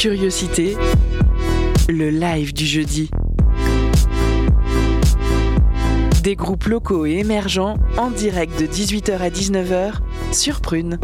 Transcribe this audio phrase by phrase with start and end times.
[0.00, 0.78] Curiosité,
[1.90, 3.10] le live du jeudi.
[6.22, 9.92] Des groupes locaux et émergents en direct de 18h à 19h
[10.32, 10.98] sur Prune.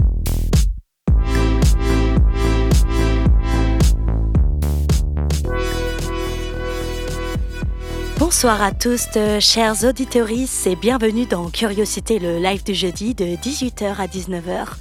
[8.18, 13.26] Bonsoir à tous, euh, chers auditeurs, et bienvenue dans Curiosité, le live du jeudi de
[13.26, 14.78] 18h à 19h.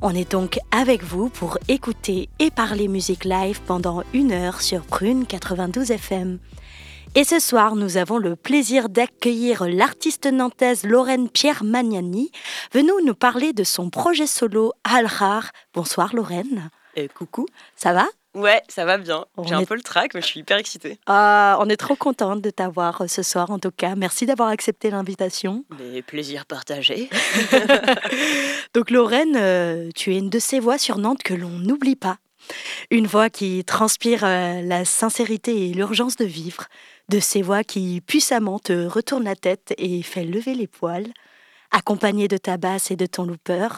[0.00, 4.82] On est donc avec vous pour écouter et parler musique live pendant une heure sur
[4.82, 6.38] Prune 92 FM.
[7.16, 12.30] Et ce soir, nous avons le plaisir d'accueillir l'artiste nantaise Lorraine Pierre Magnani,
[12.72, 15.50] venue nous parler de son projet solo Al-Rar.
[15.74, 16.70] Bonsoir Lorraine.
[16.94, 17.46] Et coucou.
[17.74, 18.06] Ça va?
[18.38, 19.24] Ouais, ça va bien.
[19.44, 20.98] J'ai un peu le trac, mais je suis hyper excitée.
[21.06, 23.96] Ah, on est trop contente de t'avoir euh, ce soir, en tout cas.
[23.96, 25.64] Merci d'avoir accepté l'invitation.
[25.78, 27.10] Mais plaisir partagé.
[28.74, 32.18] Donc, Lorraine, euh, tu es une de ces voix sur Nantes que l'on n'oublie pas.
[32.90, 36.66] Une voix qui transpire euh, la sincérité et l'urgence de vivre.
[37.08, 41.12] De ces voix qui puissamment te retournent la tête et fait lever les poils.
[41.72, 43.68] Accompagnée de ta basse et de ton looper,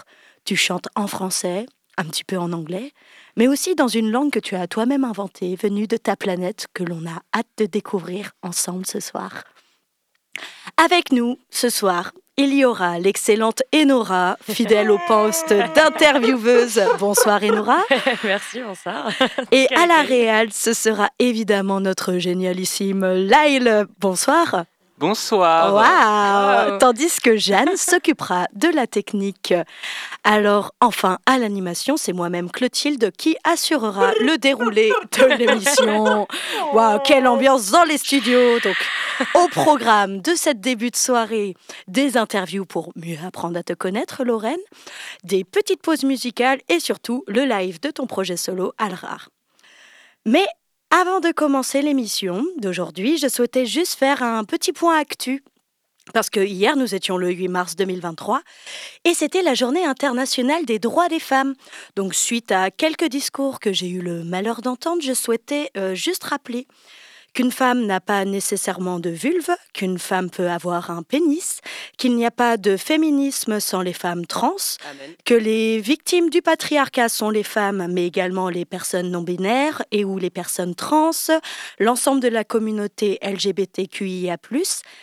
[0.45, 1.67] tu chantes en français,
[2.01, 2.93] un petit peu en anglais,
[3.37, 6.83] mais aussi dans une langue que tu as toi-même inventée, venue de ta planète, que
[6.83, 9.45] l'on a hâte de découvrir ensemble ce soir.
[10.77, 16.81] Avec nous, ce soir, il y aura l'excellente Enora, fidèle au poste d'intervieweuse.
[16.99, 17.81] Bonsoir Enora.
[18.25, 19.11] Merci, bonsoir.
[19.53, 23.87] Et à la réelle, ce sera évidemment notre génialissime Lyle.
[23.99, 24.65] Bonsoir.
[25.01, 26.77] Bonsoir.
[26.79, 29.55] Tandis que Jeanne s'occupera de la technique.
[30.25, 36.29] Alors, enfin, à l'animation, c'est moi-même Clotilde qui assurera le déroulé de l'émission.
[36.75, 38.61] Waouh, quelle ambiance dans les studios.
[38.61, 38.77] Donc,
[39.37, 41.55] au programme de cette début de soirée,
[41.89, 44.61] des interviews pour mieux apprendre à te connaître, Lorraine,
[45.25, 49.31] des petites pauses musicales et surtout le live de ton projet solo Alrar.
[50.27, 50.45] Mais
[50.91, 55.45] avant de commencer l'émission d'aujourd'hui, je souhaitais juste faire un petit point actu.
[56.13, 58.41] Parce que hier, nous étions le 8 mars 2023
[59.05, 61.55] et c'était la journée internationale des droits des femmes.
[61.95, 66.25] Donc, suite à quelques discours que j'ai eu le malheur d'entendre, je souhaitais euh, juste
[66.25, 66.67] rappeler
[67.35, 71.61] qu'une femme n'a pas nécessairement de vulve, qu'une femme peut avoir un pénis,
[71.97, 74.57] qu'il n'y a pas de féminisme sans les femmes trans,
[75.25, 80.05] que les victimes du patriarcat sont les femmes, mais également les personnes non binaires et
[80.05, 81.11] ou les personnes trans,
[81.79, 84.37] l'ensemble de la communauté LGBTQIA+,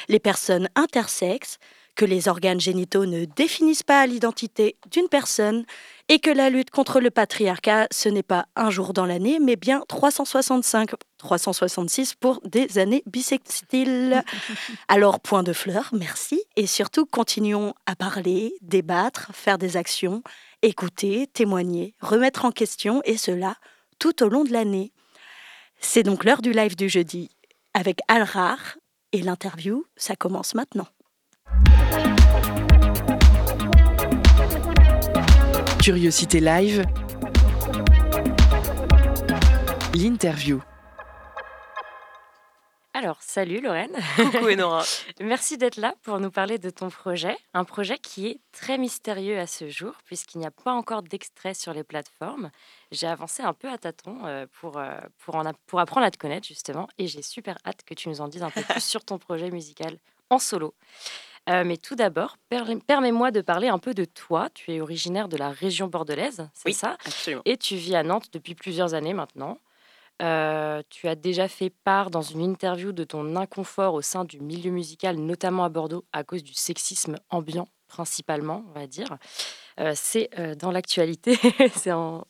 [0.10, 1.58] les personnes intersexes,
[1.98, 5.66] que les organes génitaux ne définissent pas l'identité d'une personne
[6.10, 9.56] et que la lutte contre le patriarcat, ce n'est pas un jour dans l'année, mais
[9.56, 14.24] bien 365, 366 pour des années bissextiles.
[14.88, 16.42] Alors, point de fleurs, merci.
[16.56, 20.24] Et surtout, continuons à parler, débattre, faire des actions,
[20.62, 23.56] écouter, témoigner, remettre en question, et cela
[24.00, 24.94] tout au long de l'année.
[25.80, 27.32] C'est donc l'heure du live du jeudi
[27.74, 28.78] avec Alrar,
[29.12, 30.88] et l'interview, ça commence maintenant.
[35.88, 36.84] Curiosité Live,
[39.96, 40.62] l'interview.
[42.94, 43.96] Alors, salut Lorraine.
[44.18, 44.84] Coucou Enora.
[45.22, 47.38] Merci d'être là pour nous parler de ton projet.
[47.54, 51.54] Un projet qui est très mystérieux à ce jour, puisqu'il n'y a pas encore d'extrait
[51.54, 52.52] sur les plateformes.
[52.92, 56.18] J'ai avancé un peu à tâtons euh, pour, euh, pour, en pour apprendre à te
[56.18, 59.06] connaître, justement, et j'ai super hâte que tu nous en dises un peu plus sur
[59.06, 60.00] ton projet musical
[60.30, 60.74] en solo.
[61.50, 64.50] Euh, mais tout d'abord, permets-moi de parler un peu de toi.
[64.54, 66.98] Tu es originaire de la région bordelaise, c'est ça?
[67.06, 67.42] absolument.
[67.46, 69.58] Et tu vis à Nantes depuis plusieurs années maintenant.
[70.22, 74.40] Euh, tu as déjà fait part dans une interview de ton inconfort au sein du
[74.40, 79.18] milieu musical, notamment à Bordeaux, à cause du sexisme ambiant, principalement, on va dire.
[79.80, 81.38] Euh, c'est dans l'actualité,
[81.76, 82.26] c'est en,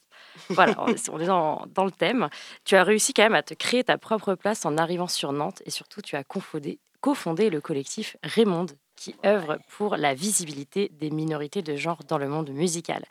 [0.50, 0.76] voilà,
[1.12, 2.30] on est dans, dans, le thème.
[2.66, 5.64] Tu as réussi quand même à te créer ta propre place en arrivant sur Nantes
[5.66, 8.68] et surtout tu as confondé, cofondé le collectif Raymond
[8.98, 13.06] qui œuvre pour la visibilité des minorités de genre dans le monde musical.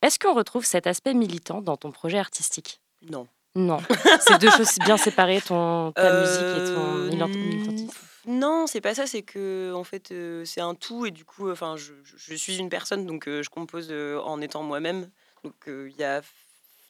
[0.00, 2.80] Est-ce qu'on retrouve cet aspect militant dans ton projet artistique?
[3.10, 3.26] Non.
[3.54, 3.78] Non.
[4.20, 7.90] C'est deux choses bien séparées, ton, ta musique et ton euh, militantisme.
[8.26, 9.06] Non, c'est pas ça.
[9.06, 12.58] C'est que en fait, euh, c'est un tout et du coup, enfin, je, je, suis
[12.58, 15.08] une personne, donc euh, je compose en étant moi-même.
[15.44, 16.20] Donc il y a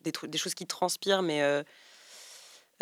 [0.01, 1.63] des, des, choses qui transpirent, mais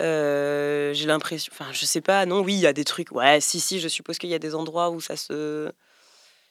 [0.01, 3.41] euh, j'ai l'impression, enfin, je sais pas, non, oui, il y a des trucs, ouais,
[3.41, 5.73] si, si, je suppose qu'il y a des endroits où ça se,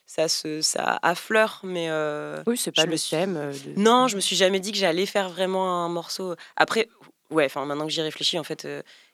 [0.04, 3.36] ça se, ça affleure, mais euh, oui, c'est pas le thème.
[3.36, 6.34] Euh, non, je me suis jamais dit que j'allais faire vraiment un morceau.
[6.56, 6.88] Après,
[7.30, 8.66] ouais, enfin, maintenant que j'y réfléchis, en fait,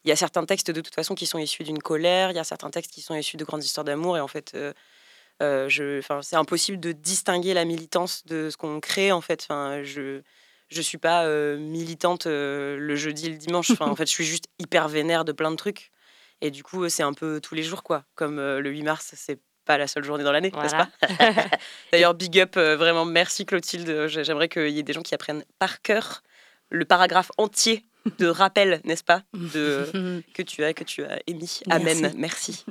[0.05, 2.40] il y a certains textes de toute façon qui sont issus d'une colère, il y
[2.40, 4.56] a certains textes qui sont issus de grandes histoires d'amour, et en fait.
[5.40, 9.43] je, c'est impossible de distinguer la militance de ce qu'on crée en fait.
[9.43, 10.23] Enfin, je,
[10.72, 13.70] je suis pas euh, militante euh, le jeudi et le dimanche.
[13.70, 15.90] Enfin, en fait, je suis juste hyper vénère de plein de trucs.
[16.40, 18.04] Et du coup, c'est un peu tous les jours, quoi.
[18.16, 20.88] Comme euh, le 8 mars, c'est pas la seule journée dans l'année, n'est-ce pas?
[21.92, 24.08] D'ailleurs, big up, vraiment merci Clotilde.
[24.08, 26.22] J'ai- J'aimerais qu'il y ait des gens qui apprennent par cœur
[26.70, 27.84] le paragraphe entier
[28.19, 31.60] de rappel, n'est-ce pas, de que tu as que tu as émis.
[31.70, 32.12] Amen.
[32.16, 32.64] Merci.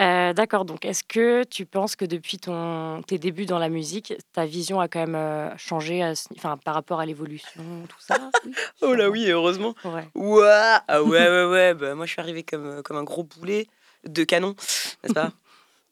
[0.00, 4.12] Euh, D'accord, donc est-ce que tu penses que depuis ton, tes débuts dans la musique,
[4.32, 8.30] ta vision a quand même euh, changé à enfin, par rapport à l'évolution, tout ça
[8.44, 8.52] Oui,
[8.82, 9.74] Oh là oui, heureusement.
[9.84, 10.08] Ouais.
[10.16, 11.74] Ouah ah ouais, ouais, ouais.
[11.74, 13.68] Bah, moi, je suis arrivée comme, euh, comme un gros boulet
[14.04, 14.56] de canon,
[15.02, 15.30] n'est-ce pas?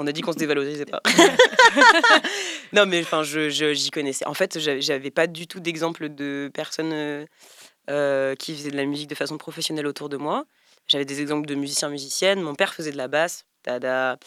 [0.00, 1.00] On a dit qu'on se dévalorisait pas.
[2.72, 4.26] non, mais enfin, je, je- j'y connaissais.
[4.26, 7.26] En fait, j'avais, pas du tout d'exemple de personnes
[7.88, 10.44] euh, qui faisaient de la musique de façon professionnelle autour de moi.
[10.88, 12.40] J'avais des exemples de musiciens, musiciennes.
[12.40, 14.19] Mon père faisait de la basse, tada.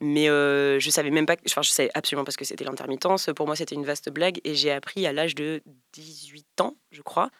[0.00, 3.30] Mais euh, je savais même pas, enfin, je savais absolument pas ce que c'était l'intermittence.
[3.36, 4.40] Pour moi, c'était une vaste blague.
[4.44, 7.30] Et j'ai appris à l'âge de 18 ans, je crois,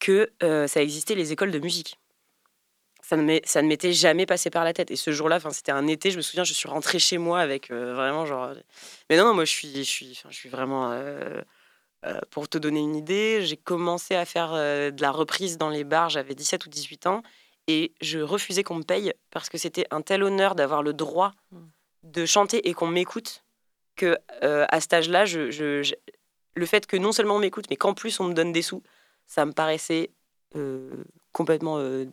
[0.00, 1.98] que euh, ça existait les écoles de musique.
[3.02, 4.90] Ça ne m'était jamais passé par la tête.
[4.90, 7.70] Et ce jour-là, c'était un été, je me souviens, je suis rentrée chez moi avec
[7.70, 8.54] euh, vraiment genre.
[9.10, 10.90] Mais non, non, moi, je suis, je suis, je suis vraiment.
[10.92, 11.42] euh,
[12.30, 16.08] pour te donner une idée, j'ai commencé à faire de la reprise dans les bars,
[16.10, 17.22] j'avais 17 ou 18 ans,
[17.68, 21.32] et je refusais qu'on me paye parce que c'était un tel honneur d'avoir le droit
[21.52, 21.58] Mm.
[22.04, 23.44] de chanter et qu'on m'écoute
[23.96, 25.94] que euh, à cet âge-là, je, je- je-
[26.54, 28.82] le fait que non seulement on m'écoute, mais qu'en plus on me donne des sous,
[29.26, 30.10] ça me paraissait
[30.56, 32.04] euh, complètement euh,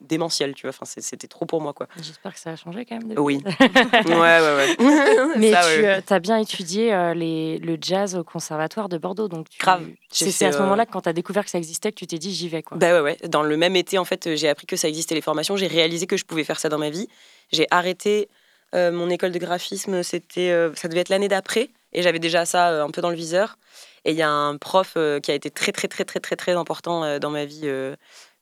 [0.00, 0.70] démentiel, tu vois.
[0.70, 1.86] Enfin, c'était trop pour moi, quoi.
[2.00, 3.08] J'espère que ça a changé quand même.
[3.08, 3.20] depuis.
[3.22, 3.42] Oui.
[4.06, 4.76] ouais, ouais, ouais.
[5.38, 6.02] Mais Ça, tu ouais.
[6.08, 9.84] as bien étudié euh, les, le jazz au conservatoire de Bordeaux, donc tu- Grave.
[10.10, 12.06] C'est à ce euh, moment-là que quand tu as découvert que ça existait que tu
[12.06, 12.76] t'es dit j'y vais quoi.
[12.76, 13.28] Bah ouais, ouais.
[13.28, 15.56] Dans le même été, en fait, j'ai appris que ça existait les formations.
[15.56, 17.08] J'ai réalisé que je pouvais faire ça dans ma vie.
[17.52, 18.28] J'ai arrêté
[18.74, 20.02] euh, mon école de graphisme.
[20.02, 23.10] C'était, euh, ça devait être l'année d'après, et j'avais déjà ça euh, un peu dans
[23.10, 23.56] le viseur.
[24.04, 26.36] Et il y a un prof euh, qui a été très, très, très, très, très,
[26.36, 27.96] très important euh, dans ma vie euh,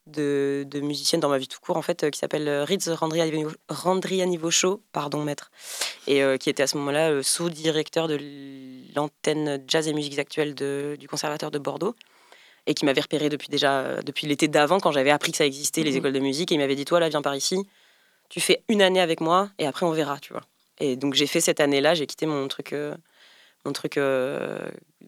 [0.06, 2.88] de, de musicienne, dans ma vie tout court, en fait, euh, qui s'appelle euh, Ritz
[3.68, 5.50] Randrianivocho, pardon, maître,
[6.06, 8.18] et euh, qui était à ce moment-là sous-directeur de
[8.94, 11.94] l'antenne jazz et musiques actuelles de- du conservatoire de Bordeaux
[12.66, 15.82] et qui m'avait repéré depuis déjà depuis l'été d'avant quand j'avais appris que ça existait
[15.84, 15.96] les Mhm.
[15.98, 17.56] écoles de musique et il m'avait dit toi là viens par ici
[18.28, 20.42] tu fais une année avec moi et après on verra tu vois
[20.80, 22.94] et donc j'ai fait cette année là j'ai quitté mon truc euh,
[23.66, 24.58] mon truc euh,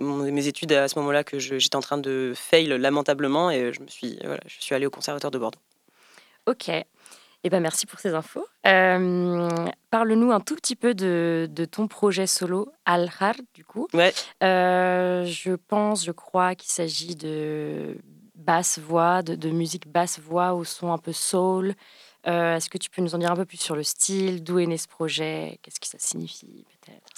[0.00, 3.80] mes études à ce moment là que j'étais en train de fail lamentablement et je
[3.80, 5.60] me suis voilà je suis allée au conservatoire de Bordeaux
[6.46, 6.70] Ok.
[7.44, 8.44] Eh ben merci pour ces infos.
[8.66, 9.48] Euh,
[9.90, 13.86] Parle-nous un tout petit peu de, de ton projet solo Al-Har, du coup.
[13.94, 14.12] ouais
[14.42, 17.96] Euh, je pense, je crois qu'il s'agit de
[18.34, 21.74] basse voix, de, de musique basse voix au son un peu soul.
[22.26, 24.42] Euh, Est-ce que tu peux nous en dire un peu plus sur le style?
[24.42, 25.60] D'où est né ce projet?
[25.62, 27.17] Qu'est-ce que ça signifie peut-être?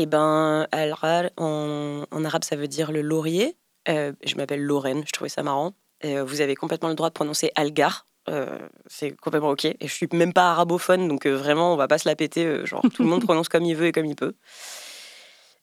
[0.00, 3.56] Et ben al-rar en, en arabe ça veut dire le laurier
[3.88, 5.72] Euh, je m'appelle Lorraine je trouvais ça marrant
[6.04, 9.64] euh, vous avez complètement le droit de prononcer algar Euh, c'est complètement ok.
[9.64, 12.64] Et je suis même pas arabophone, donc vraiment, on va pas se la péter.
[12.64, 14.34] genre, tout le monde prononce comme il veut et comme il peut.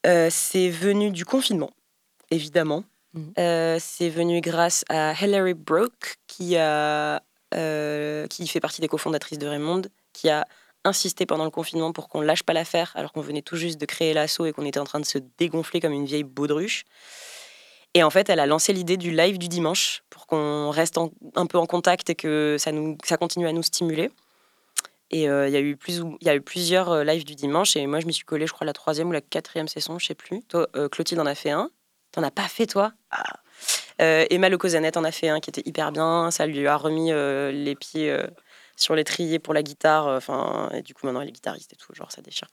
[0.04, 1.72] C'est venu du confinement,
[2.32, 2.84] évidemment.
[3.39, 7.22] Euh, c'est venu grâce à Hilary Broke, qui, a,
[8.29, 10.46] qui fait partie des cofondatrices de Raymond, qui a
[10.88, 13.86] insisté pendant le confinement pour qu'on lâche pas l'affaire, alors qu'on venait tout juste de
[13.86, 16.86] créer l'assaut et qu'on était en train de se dégonfler comme une vieille baudruche.
[17.94, 20.98] Et en fait, elle a lancé l'idée du live du dimanche pour qu'on reste
[21.36, 24.12] un peu en contact et que ça, nous, ça continue à nous stimuler.
[25.10, 28.13] Et euh, il y, a eu plusieurs euh, lives du dimanche et moi, je m'y
[28.13, 30.41] suis collée, je crois, la troisième ou la quatrième session, je sais plus.
[30.44, 31.70] Toi, euh, Clotilde en a fait un.
[32.12, 32.91] T'en as pas fait, toi?
[33.12, 33.24] Ah.
[34.00, 36.29] Emma Lecosanet en a fait un qui était hyper bien.
[36.29, 38.15] Ça lui a remis les pieds
[38.77, 40.07] sur l'étrier pour la guitare.
[40.07, 41.93] Enfin, et du coup, maintenant, elle est guitariste et tout.
[41.93, 42.48] Genre, ça déchire.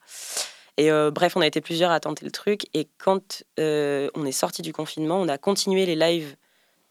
[0.77, 2.67] Et euh, bref, on a été plusieurs à tenter le truc.
[2.73, 6.35] Et quand euh, on est sorti du confinement, on a continué les lives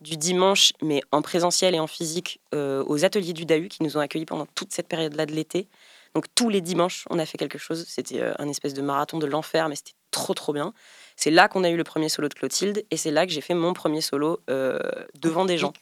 [0.00, 3.96] du dimanche, mais en présentiel et en physique, euh, aux ateliers du DAU qui nous
[3.96, 5.68] ont accueillis pendant toute cette période-là de l'été.
[6.14, 7.84] Donc tous les dimanches, on a fait quelque chose.
[7.88, 10.72] C'était euh, un espèce de marathon de l'enfer, mais c'était trop trop bien.
[11.16, 13.40] C'est là qu'on a eu le premier solo de Clotilde, et c'est là que j'ai
[13.40, 14.78] fait mon premier solo euh,
[15.18, 15.72] devant des gens.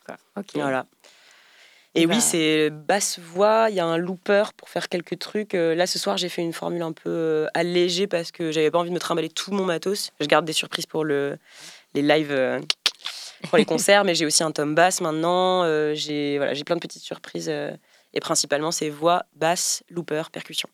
[0.54, 0.86] Voilà.
[1.94, 2.14] Et Bah.
[2.14, 5.54] oui, c'est basse voix, il y a un looper pour faire quelques trucs.
[5.54, 8.70] Euh, là, ce soir, j'ai fait une formule un peu euh, allégée parce que j'avais
[8.70, 10.10] pas envie de me trimballer tout mon matos.
[10.20, 11.38] Je garde des surprises pour le,
[11.92, 12.60] les lives, euh,
[13.48, 15.64] pour les concerts, mais j'ai aussi un tome basse maintenant.
[15.94, 17.48] J'ai voilà, plein de petites surprises.
[17.50, 20.70] et principalement, c'est voix, basse, looper, percussion.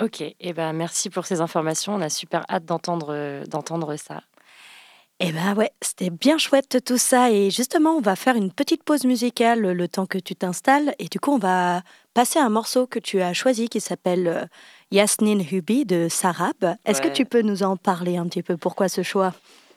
[0.00, 1.94] Ok, et ben merci pour ces informations.
[1.94, 4.22] On a super hâte d'entendre d'entendre ça.
[5.24, 7.30] Eh ben ouais, c'était bien chouette tout ça.
[7.30, 10.96] Et justement, on va faire une petite pause musicale le temps que tu t'installes.
[10.98, 14.44] Et du coup, on va passer un morceau que tu as choisi qui s'appelle euh,
[14.90, 16.74] Yasmin Hubi de Sarab.
[16.84, 18.56] Est-ce que tu peux nous en parler un petit peu?
[18.56, 19.32] Pourquoi ce choix?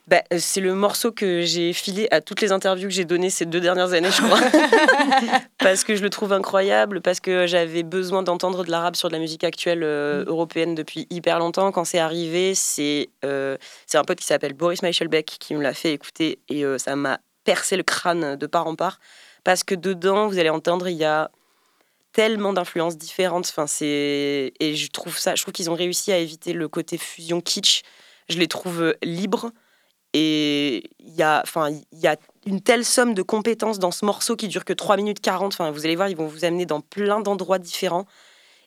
[0.08, 3.48] Bah, c'est le morceau que j'ai filé à toutes les interviews que j'ai données ces
[3.48, 4.40] deux dernières années, je crois.
[5.58, 9.14] parce que je le trouve incroyable, parce que j'avais besoin d'entendre de l'arabe sur de
[9.14, 10.28] la musique actuelle euh, mm.
[10.28, 11.72] européenne depuis hyper longtemps.
[11.72, 13.58] Quand c'est arrivé, c'est euh,
[13.96, 17.20] un pote qui s'appelle Boris Beck qui me l'a fait écouter et euh, ça m'a
[17.44, 19.00] percé le crâne de part en part.
[19.44, 21.32] Parce que dedans, vous allez entendre, il y a
[22.14, 23.48] tellement d'influences différentes.
[23.50, 27.00] Enfin, c'est et je trouve ça, je trouve qu'ils ont réussi à éviter le côté
[27.00, 27.82] fusion kitsch.
[28.30, 29.52] Je les trouve libres
[30.18, 34.06] et il y a, enfin, il y a une telle somme de compétences dans ce
[34.06, 35.52] morceau qui dure que 3 minutes 40.
[35.52, 38.06] Enfin, vous allez voir, ils vont vous amener dans plein d'endroits différents.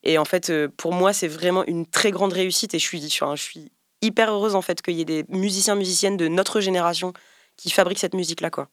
[0.03, 2.75] Et en fait, euh, pour moi, c'est vraiment une très grande réussite.
[2.75, 6.19] Et je suis, je suis hyper heureuse en fait qu'il y ait des musiciens, musiciennes
[6.19, 7.15] de notre génération
[7.57, 8.69] qui fabriquent cette musique-là, quoi.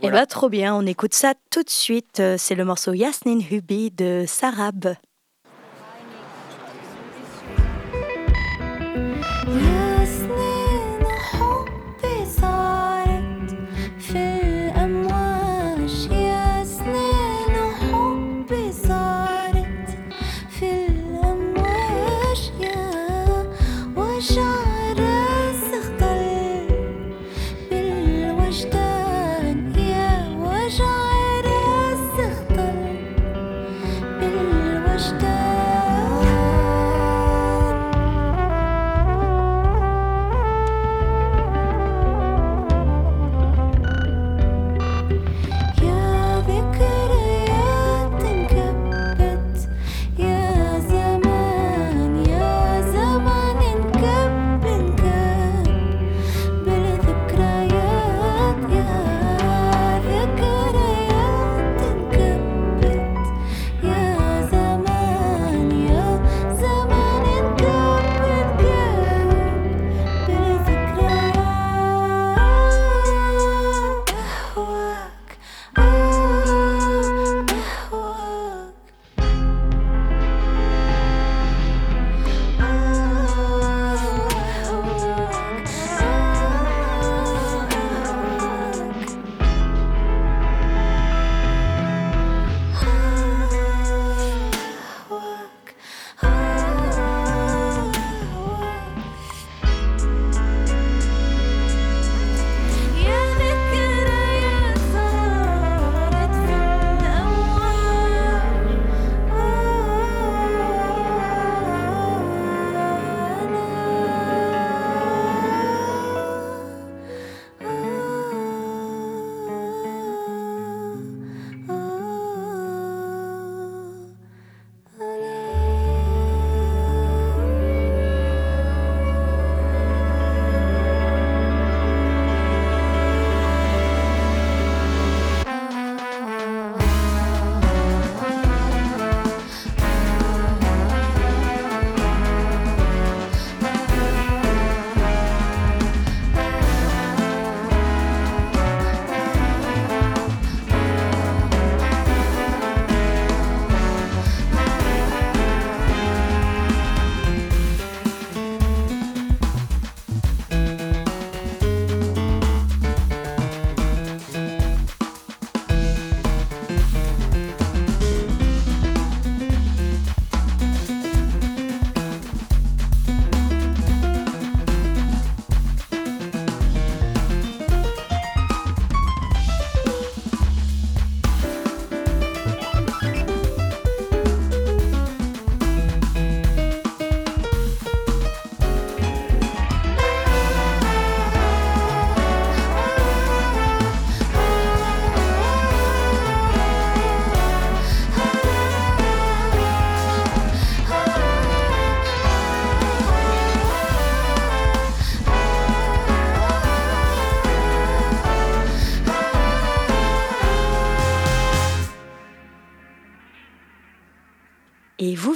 [0.00, 0.76] Eh bien, trop bien.
[0.76, 2.20] On écoute ça tout de suite.
[2.20, 4.94] Euh, c'est le morceau Yasmin Hubi de Sarab.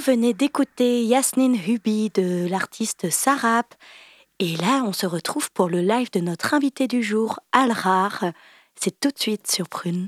[0.07, 3.75] Venez d'écouter Yasmin Hubi de l'artiste Sarap.
[4.39, 8.23] Et là, on se retrouve pour le live de notre invité du jour, Alrar.
[8.75, 10.07] C'est tout de suite sur Prune.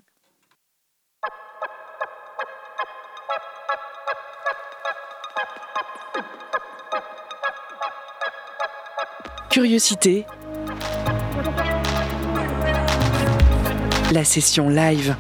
[9.50, 10.26] Curiosité.
[14.14, 15.18] La session live.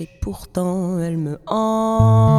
[0.00, 2.33] Et pourtant elle me hante.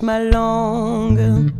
[0.00, 1.52] Ma langue.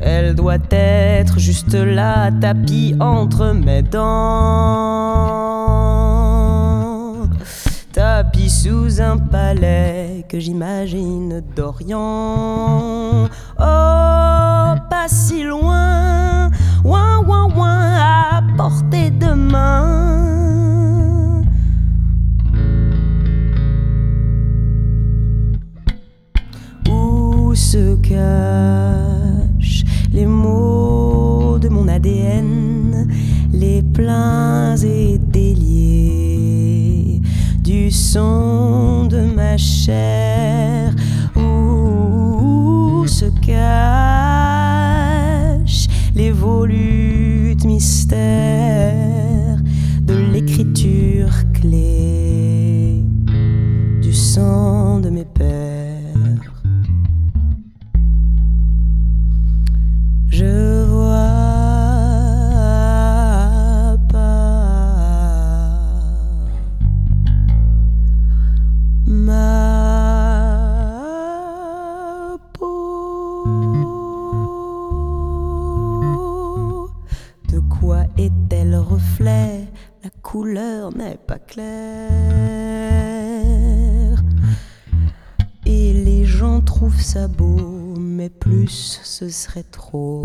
[0.00, 4.02] Elle doit être juste là, tapis entre mes dents.
[7.92, 13.28] Tapis sous un palais que j'imagine d'Orient.
[13.58, 16.50] Oh, pas si loin,
[16.84, 20.41] ouin, ouin, ouin, à portée de main.
[27.72, 33.08] Se cachent les mots de mon ADN,
[33.50, 37.22] les pleins et déliés
[37.64, 40.94] du son de ma chair.
[41.34, 43.56] Où se cachent
[46.14, 49.62] les volutes mystères
[50.02, 53.02] de l'écriture clé
[54.02, 54.81] du sang?
[89.42, 90.24] Serait trop.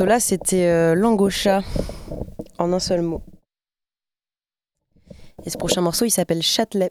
[0.00, 1.60] Morceau-là, c'était euh, Langocha,
[2.58, 3.20] en un seul mot.
[5.44, 6.90] Et ce prochain morceau, il s'appelle Châtelet.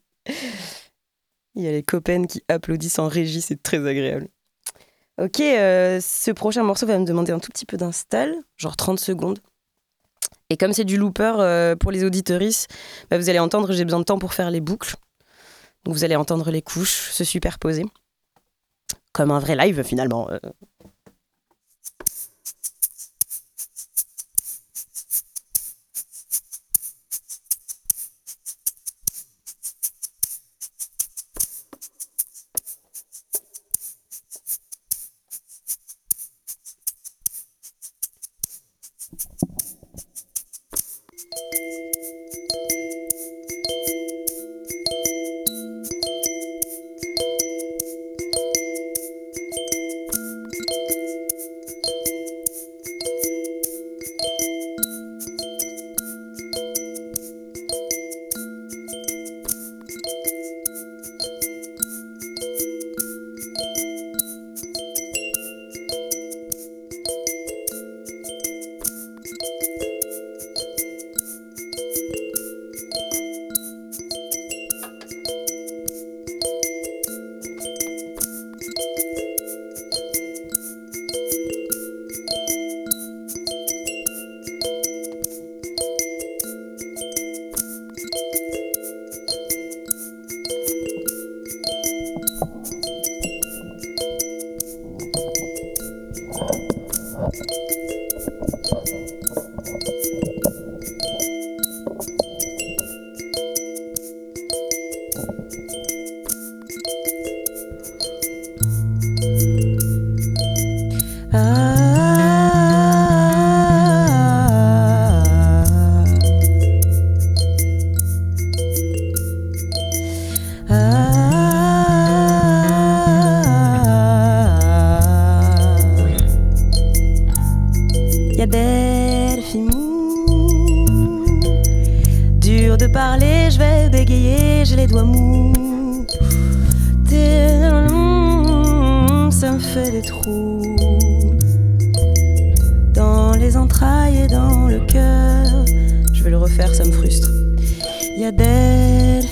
[1.57, 4.29] Il y a les copains qui applaudissent en régie, c'est très agréable.
[5.21, 8.99] Ok, euh, ce prochain morceau va me demander un tout petit peu d'install, genre 30
[8.99, 9.39] secondes.
[10.51, 12.69] Et comme c'est du looper euh, pour les auditoristes,
[13.11, 14.97] bah, vous allez entendre, j'ai besoin de temps pour faire les boucles.
[15.85, 17.85] Donc vous allez entendre les couches se superposer.
[19.13, 20.29] Comme un vrai live finalement.
[20.31, 20.39] Euh.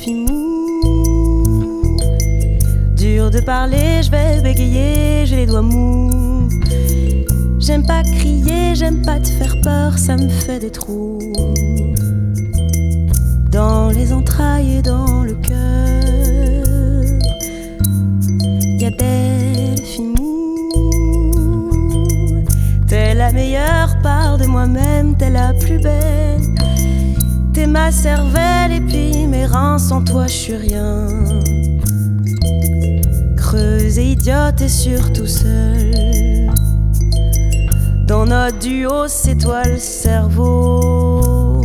[0.03, 1.97] Delphine Mou.
[2.97, 6.49] Dur de parler, je vais bégayer, j'ai les doigts mous.
[7.61, 11.21] J'aime pas crier, j'aime pas te faire peur, ça me fait des trous.
[13.51, 15.55] Dans les entrailles et dans le cœur,
[18.81, 20.71] y a Delphine Mou.
[22.89, 26.52] T'es la meilleure part de moi-même, t'es la plus belle.
[27.73, 31.07] Ma cervelle et puis mes reins, sans toi je suis rien.
[33.35, 36.51] Creuse et idiote et surtout seule.
[38.07, 41.63] Dans notre duo, c'est toi le cerveau.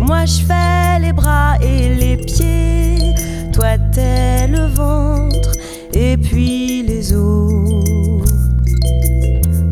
[0.00, 3.14] Moi je fais les bras et les pieds.
[3.50, 5.52] Toi t'es le ventre
[5.94, 7.82] et puis les os.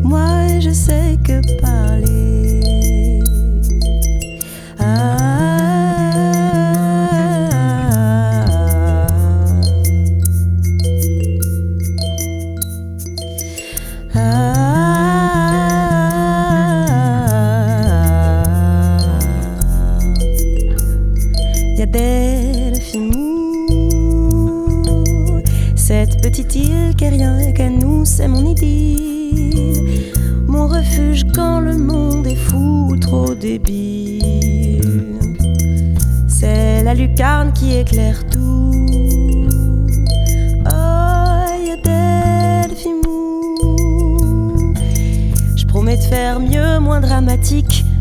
[0.01, 2.28] Moi je sais que parler.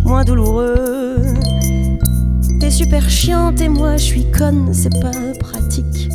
[0.05, 1.17] Moins douloureux.
[2.61, 6.09] T'es super chiante et moi je suis conne, c'est pas pratique.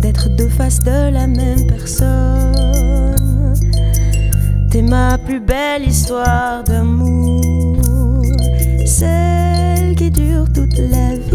[0.00, 3.54] D'être deux faces de la même personne.
[4.70, 8.22] T'es ma plus belle histoire d'amour.
[8.84, 11.33] Celle qui dure toute la vie.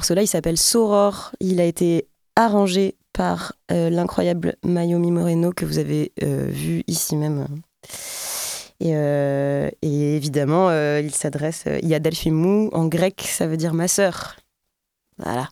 [0.00, 1.32] Morceau-là, il s'appelle Soror.
[1.40, 7.16] Il a été arrangé par euh, l'incroyable Mayumi Moreno que vous avez euh, vu ici
[7.16, 7.46] même.
[8.80, 11.64] Et, euh, évidemment, euh, il s'adresse.
[11.82, 12.00] Il y a
[12.72, 14.36] en grec, ça veut dire ma sœur.
[15.18, 15.50] Voilà.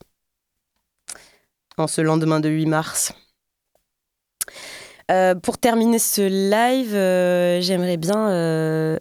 [1.76, 3.12] En ce lendemain de 8 mars.
[5.42, 6.92] Pour terminer ce live,
[7.62, 8.98] j'aimerais bien,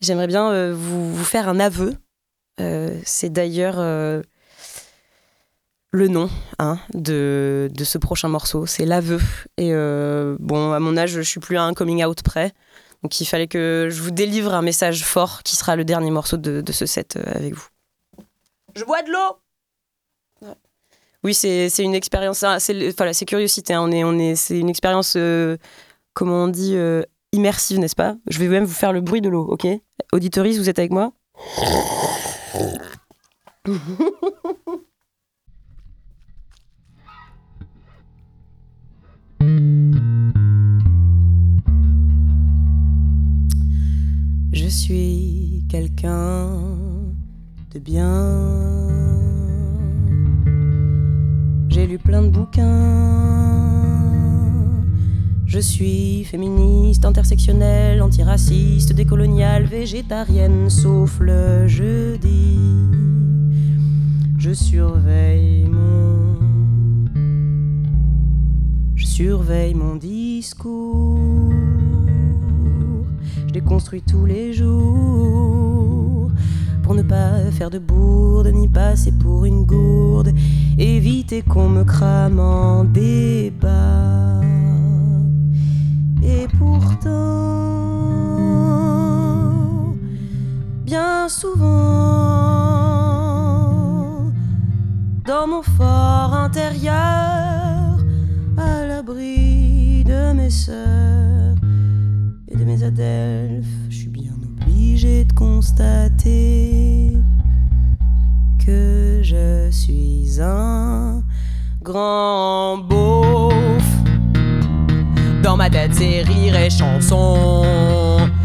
[0.00, 1.96] j'aimerais bien vous, faire un aveu.
[3.04, 3.80] C'est d'ailleurs
[5.94, 6.28] le nom
[6.58, 8.66] hein, de, de ce prochain morceau.
[8.66, 9.20] C'est l'aveu.
[9.58, 12.52] Et euh, bon, à mon âge, je suis plus à un coming out près.
[13.04, 16.36] Donc il fallait que je vous délivre un message fort qui sera le dernier morceau
[16.36, 17.66] de, de ce set euh, avec vous.
[18.74, 20.48] Je bois de l'eau
[21.22, 23.72] Oui, c'est une expérience, ah, c'est c'est curiosité.
[23.74, 23.82] hein.
[23.82, 25.56] On est, on est, c'est une expérience, euh,
[26.12, 27.02] comment on dit, euh,
[27.32, 28.16] immersive, n'est-ce pas?
[28.28, 29.66] Je vais même vous faire le bruit de l'eau, ok?
[30.12, 31.12] Auditoris, vous êtes avec moi?
[44.52, 46.48] Je suis quelqu'un
[47.74, 48.84] de bien.
[51.68, 52.64] J'ai lu plein de bouquins.
[55.46, 62.58] Je suis féministe, intersectionnelle, antiraciste, décoloniale, végétarienne, sauf le jeudi.
[64.38, 66.13] Je surveille mon.
[69.16, 71.52] Surveille mon discours.
[73.46, 76.32] Je déconstruis tous les jours
[76.82, 80.32] pour ne pas faire de bourde ni passer pour une gourde.
[80.78, 84.40] Éviter qu'on me crame en débat.
[86.24, 87.12] Et pourtant,
[90.84, 91.62] bien souvent,
[95.24, 97.93] dans mon fort intérieur,
[98.56, 101.56] à l'abri de mes sœurs
[102.48, 107.12] et de mes adelphes, je suis bien obligé de constater
[108.64, 111.22] que je suis un
[111.82, 113.54] grand beauf.
[115.42, 117.64] Dans ma tête, c'est rire et chanson.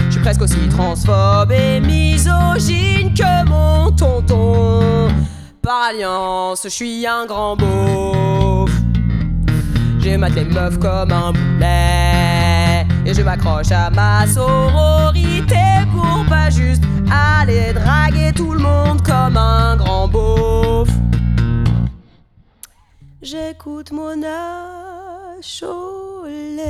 [0.08, 5.08] Je suis presque aussi transphobe et misogyne que mon tonton.
[5.62, 8.79] Par alliance, je suis un grand beauf.
[10.00, 12.88] J'ai maté les meufs comme un boulet.
[13.06, 19.36] Et je m'accroche à ma sororité pour pas juste aller draguer tout le monde comme
[19.36, 20.88] un grand beauf.
[23.22, 26.62] J'écoute Mona Chollet.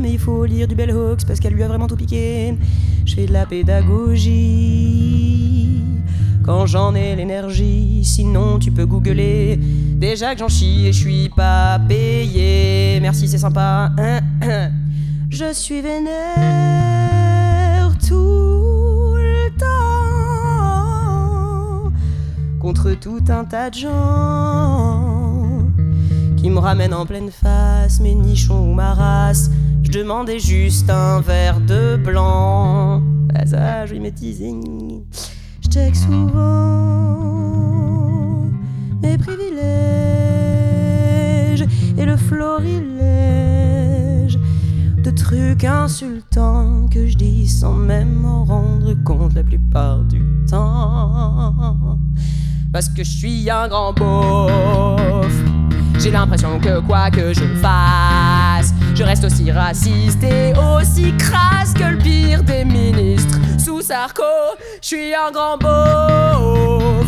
[0.00, 2.54] Mais il faut lire du Bell Hooks parce qu'elle lui a vraiment tout piqué.
[3.06, 5.47] Je fais de la pédagogie
[6.48, 8.00] quand j'en ai l'énergie.
[8.02, 9.60] Sinon, tu peux googler.
[9.96, 12.98] Déjà que j'en chie et je suis pas payé.
[13.02, 13.92] Merci, c'est sympa.
[15.30, 16.10] Je suis vénère
[18.08, 19.66] tout le temps
[22.58, 25.66] contre tout un tas de gens
[26.38, 29.50] qui me ramènent en pleine face mes nichons ou ma race.
[29.82, 33.02] Je demandais juste un verre de blanc.
[33.44, 35.02] Ça, je teasing.
[35.68, 36.38] Je check souvent
[39.02, 39.66] mes privilèges
[41.98, 42.78] et le florilège
[44.96, 51.98] de trucs insultants que je dis sans même m'en rendre compte la plupart du temps.
[52.72, 55.30] Parce que je suis un grand beauf.
[55.98, 61.84] J'ai l'impression que quoi que je fasse, je reste aussi raciste et aussi crasse que
[61.84, 63.37] le pire des ministres.
[63.58, 64.22] Sous Sarko,
[64.80, 67.06] je suis un grand beauf.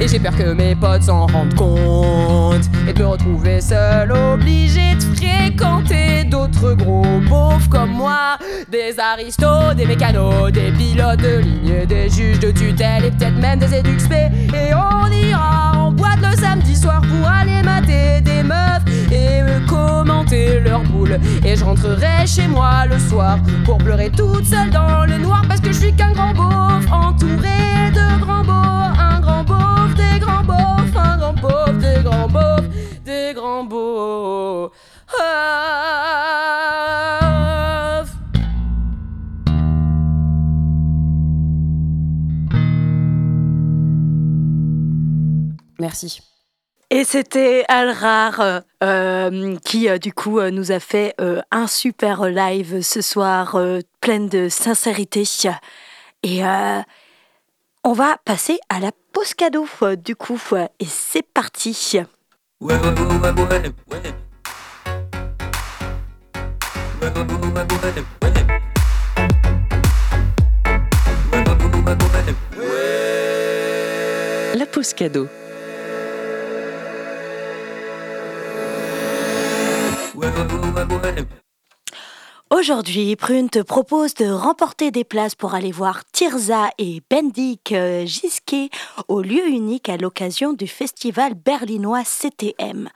[0.00, 4.94] Et j'ai peur que mes potes s'en rendent compte et de me retrouver seul, obligé
[4.94, 8.38] de fréquenter d'autres gros beaufs comme moi.
[8.70, 13.58] Des aristos, des mécanos, des pilotes de ligne, des juges de tutelle et peut-être même
[13.58, 14.12] des éduxp.
[14.12, 20.60] Et on ira boîte le samedi soir pour aller mater des meufs et me commenter
[20.60, 21.18] leurs boules.
[21.44, 25.60] Et je rentrerai chez moi le soir pour pleurer toute seule dans le noir parce
[25.60, 30.44] que je suis qu'un grand beauf entouré de grands beaufs, un grand beauf, des grands
[30.44, 32.68] beaufs, un grand beauf, des grands beaufs,
[33.04, 34.72] des grands beaufs.
[45.88, 46.20] Merci.
[46.90, 51.66] Et c'était Alrar euh, euh, qui, euh, du coup, euh, nous a fait euh, un
[51.66, 55.24] super live ce soir, euh, plein de sincérité.
[56.22, 56.80] Et euh,
[57.84, 60.38] on va passer à la pause cadeau, euh, du coup.
[60.78, 62.00] Et c'est parti.
[62.60, 64.14] Ouais, ouais, ouais, ouais, ouais, ouais.
[82.50, 88.06] Aujourd'hui, Prune te propose de remporter des places pour aller voir Tirza et Bendik euh,
[88.06, 88.70] Gisquet
[89.06, 92.88] au lieu unique à l'occasion du festival berlinois CTM.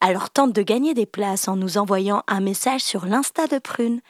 [0.00, 4.00] Alors tente de gagner des places en nous envoyant un message sur l'Insta de Prune.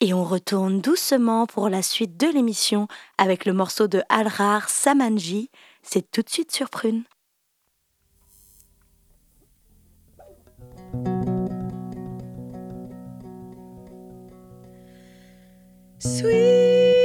[0.00, 2.86] Et on retourne doucement pour la suite de l'émission
[3.18, 5.50] avec le morceau de Alrar Samanji.
[5.82, 7.02] C'est tout de suite sur Prune.
[16.00, 16.97] Sweet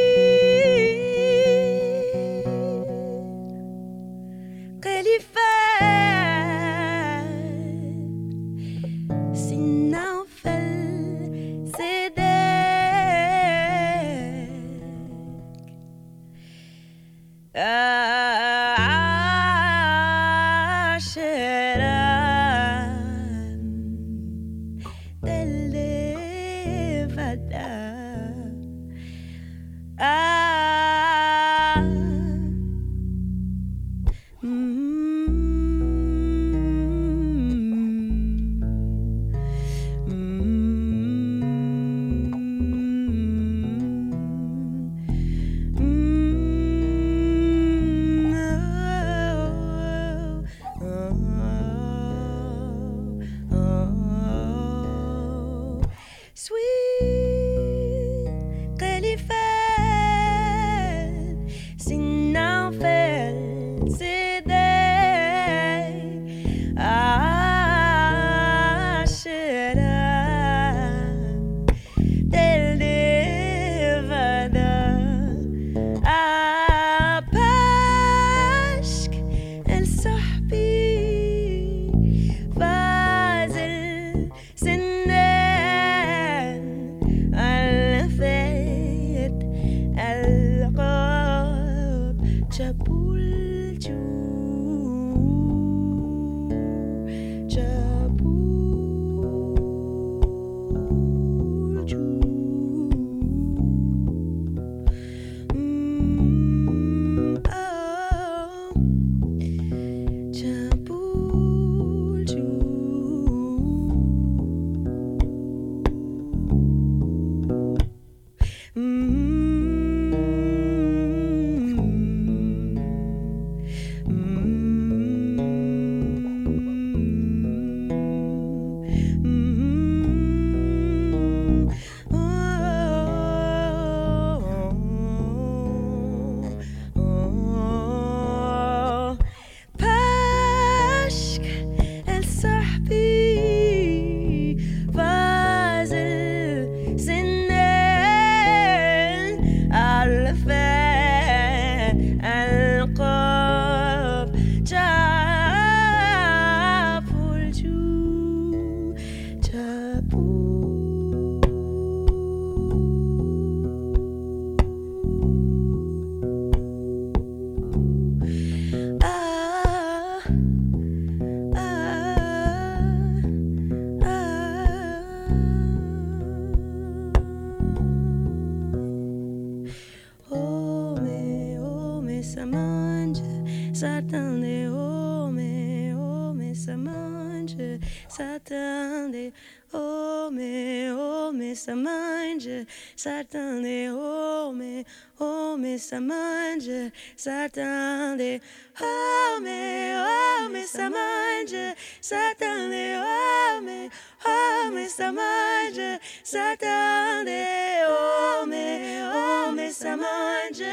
[195.93, 198.41] ça mange, s'attendait,
[198.81, 203.89] oh mais, oh mais ça mange, s'attendait, oh mais,
[204.25, 210.63] oh mais ça mange, s'attendait, oh mais, oh mais ça mange,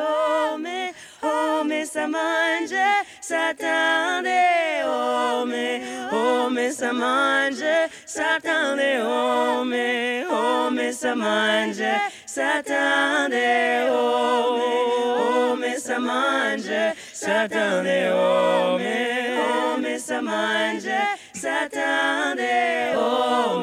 [0.00, 2.74] oh mais, oh mais ça mange,
[4.86, 7.64] oh mais, oh mais ça mange,
[8.06, 9.64] s'attendait, oh
[11.14, 11.82] mange,
[12.24, 14.58] s'attendait, oh
[15.18, 16.70] oh mais ça mange,
[17.12, 18.78] s'attendait, oh
[19.36, 19.98] oh mais
[21.34, 23.60] s'attendait, oh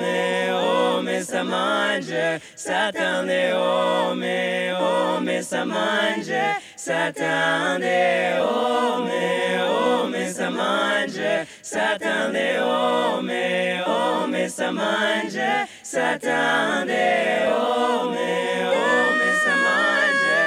[0.53, 0.80] oh
[1.23, 6.31] ça mange, s'attendait, oh mais, oh mais ça mange,
[6.75, 11.21] s'attendait, oh mais, oh mais ça mange,
[11.61, 15.41] s'attendait, oh mais, oh mais ça mange,
[15.83, 20.41] s'attendait, oh mais, oh mais ça mange,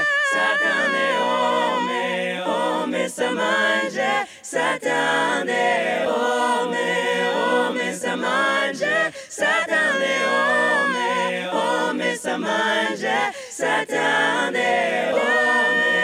[8.14, 13.18] omesa manje satande ome omesa manje
[13.50, 14.70] satande
[15.12, 15.94] ome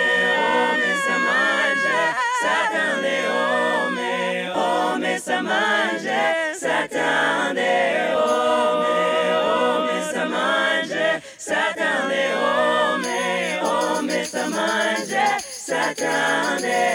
[0.66, 2.00] omesa manje
[2.42, 6.22] satande ome omesa manje
[6.60, 7.72] satande
[8.16, 8.98] ome
[9.46, 15.26] omesa manje satande ome omesa manje
[15.66, 16.90] satande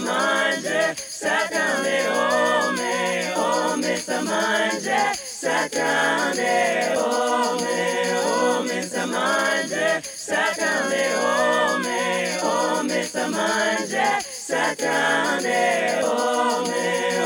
[0.00, 5.00] manje Satane ome ome samanje.
[5.42, 7.80] Satane ome
[8.24, 9.88] ome samanje.
[10.16, 12.00] Satane ome
[12.42, 14.08] ome samanje.
[14.48, 17.17] Satane ome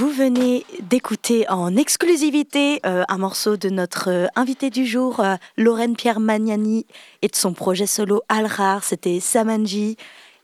[0.00, 5.36] vous venez d'écouter en exclusivité euh, un morceau de notre euh, invité du jour, euh,
[5.58, 6.86] Lorraine Pierre Magnani,
[7.20, 8.82] et de son projet solo Al-Rar.
[8.82, 9.98] C'était Samanji.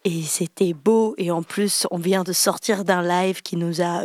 [0.05, 1.15] Et c'était beau.
[1.17, 4.03] Et en plus, on vient de sortir d'un live qui nous a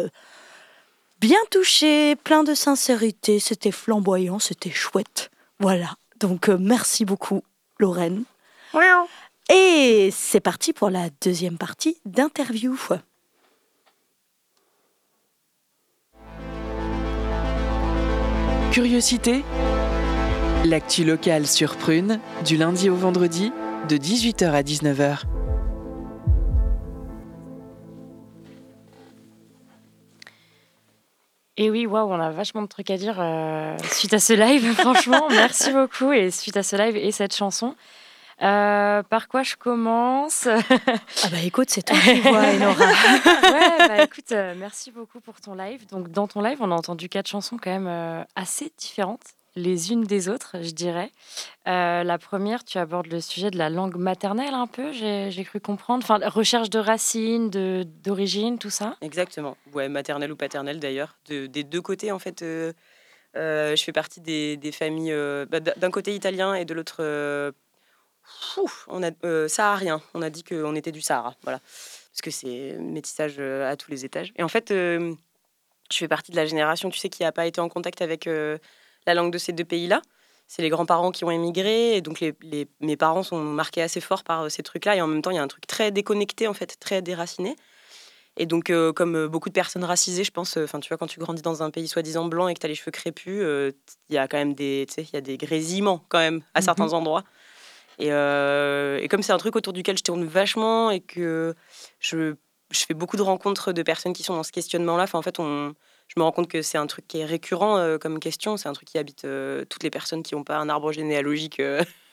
[1.20, 3.40] bien touché, plein de sincérité.
[3.40, 5.32] C'était flamboyant, c'était chouette.
[5.60, 5.96] Voilà.
[6.22, 7.44] Donc, merci beaucoup,
[7.78, 8.24] Lorraine.
[9.50, 12.78] Et c'est parti pour la deuxième partie d'interview.
[18.72, 19.44] Curiosité
[20.64, 23.52] L'actu locale sur Prune, du lundi au vendredi,
[23.90, 25.24] de 18h à 19h.
[31.58, 34.74] Et oui, waouh, on a vachement de trucs à dire euh, suite à ce live,
[34.78, 35.28] franchement.
[35.30, 36.14] Merci beaucoup.
[36.14, 37.76] Et suite à ce live et cette chanson.
[38.42, 40.48] Euh, par quoi je commence?
[40.48, 42.86] Ah bah écoute, c'est toi qui vois, Enora.
[43.52, 45.86] Ouais, bah écoute, euh, merci beaucoup pour ton live.
[45.88, 49.22] Donc, dans ton live, on a entendu quatre chansons quand même euh, assez différentes,
[49.56, 51.12] les unes des autres, je dirais.
[51.68, 55.60] Euh, la première, tu abordes le sujet de la langue maternelle un peu, j'ai cru
[55.60, 56.04] comprendre.
[56.04, 58.96] Enfin, recherche de racines, de- d'origine, tout ça.
[59.02, 59.56] Exactement.
[59.74, 61.18] Ouais, maternelle ou paternelle d'ailleurs.
[61.30, 62.42] De- des deux côtés, en fait.
[62.42, 62.74] euh,
[63.38, 66.74] euh, je fais partie des, des familles euh, bah, d'un d'un côté italien et de
[66.74, 67.52] l'autre euh,
[68.58, 70.02] ouf, on a euh, saharien.
[70.14, 71.36] On a dit qu'on était du Sahara.
[71.44, 71.60] Voilà.
[71.60, 74.34] parce que c'est métissage euh, à tous les étages.
[74.38, 75.14] Et en fait, euh,
[75.92, 78.28] je fais partie de la génération, tu sais, qui n'a pas été en contact avec
[78.28, 78.58] euh,
[79.06, 80.02] la langue de ces deux pays-là.
[80.48, 84.02] C'est les grands-parents qui ont émigré, et donc les, les- mes parents sont marqués assez
[84.02, 84.98] fort par ces trucs-là.
[84.98, 87.56] Et en même temps, il y a un truc très déconnecté, en fait, très déraciné.
[88.38, 91.20] Et donc, euh, comme beaucoup de personnes racisées, je pense, enfin, tu vois, quand tu
[91.20, 93.72] grandis dans un pays soi-disant blanc et que tu as les cheveux crépus, euh,
[94.10, 96.42] il y a quand même des, tu sais, il y a des grésillements quand même
[96.54, 97.24] à certains endroits.
[98.02, 101.54] Et, euh, et comme c'est un truc autour duquel je tourne vachement et que
[102.00, 102.34] je,
[102.74, 106.24] fais beaucoup de rencontres de personnes qui sont dans ce questionnement-là, en fait, je me
[106.24, 108.58] rends compte que c'est un truc qui est récurrent euh, comme question.
[108.58, 111.62] C'est un truc qui habite euh, toutes les personnes qui n'ont pas un arbre généalogique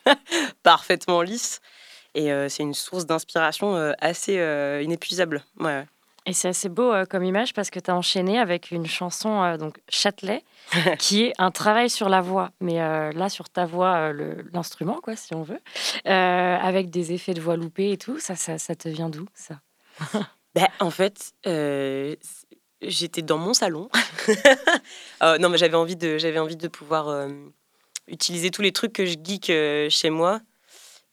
[0.63, 1.59] parfaitement lisse.
[2.13, 4.33] Et c'est une source d'inspiration assez
[4.83, 5.43] inépuisable.
[5.59, 5.85] Ouais.
[6.29, 9.41] Et c'est assez beau euh, comme image parce que tu as enchaîné avec une chanson,
[9.41, 10.43] euh, donc Châtelet,
[10.99, 12.51] qui est un travail sur la voix.
[12.61, 14.13] Mais euh, là, sur ta voix,
[14.53, 15.59] l'instrument, quoi, si on veut,
[16.05, 19.59] avec des effets de voix loupés et tout, ça, ça, ça te vient d'où, ça?
[20.55, 21.33] Ben, en fait,
[22.81, 23.89] j'étais dans mon salon.
[25.39, 27.27] Non, mais j'avais envie de, envie de pouvoir
[28.07, 29.51] utiliser tous les trucs que je geek
[29.91, 30.41] chez moi.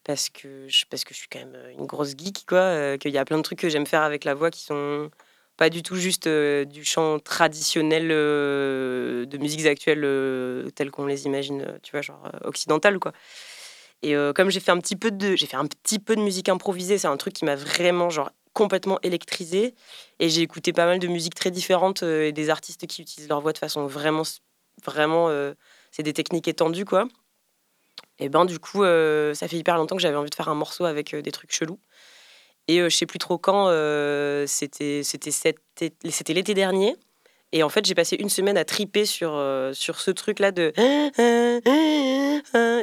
[0.07, 2.59] Parce que, je, parce que je suis quand même euh, une grosse geek, quoi.
[2.59, 5.11] euh, Qu'il y a plein de trucs que j'aime faire avec la voix qui sont
[5.57, 11.77] pas du tout juste euh, du chant traditionnel de musiques actuelles telles qu'on les imagine,
[11.83, 13.11] tu vois, genre occidentales, quoi.
[14.03, 16.49] Et comme j'ai fait un petit peu de, j'ai fait un petit peu de musique
[16.49, 19.73] improvisée, c'est un truc qui m'a vraiment genre complètement électrisée.
[20.19, 23.41] Et j'ai écouté pas mal de musiques très différentes et des artistes qui utilisent leur
[23.41, 24.23] voix de façon vraiment,
[24.85, 25.29] vraiment,
[25.91, 27.07] c'est des techniques étendues quoi.
[28.19, 30.55] Et ben du coup, euh, ça fait hyper longtemps que j'avais envie de faire un
[30.55, 31.79] morceau avec euh, des trucs chelous.
[32.67, 36.95] Et euh, je sais plus trop quand, euh, c'était c'était l'été dernier.
[37.53, 39.41] Et en fait, j'ai passé une semaine à triper sur,
[39.73, 40.73] sur ce truc-là de,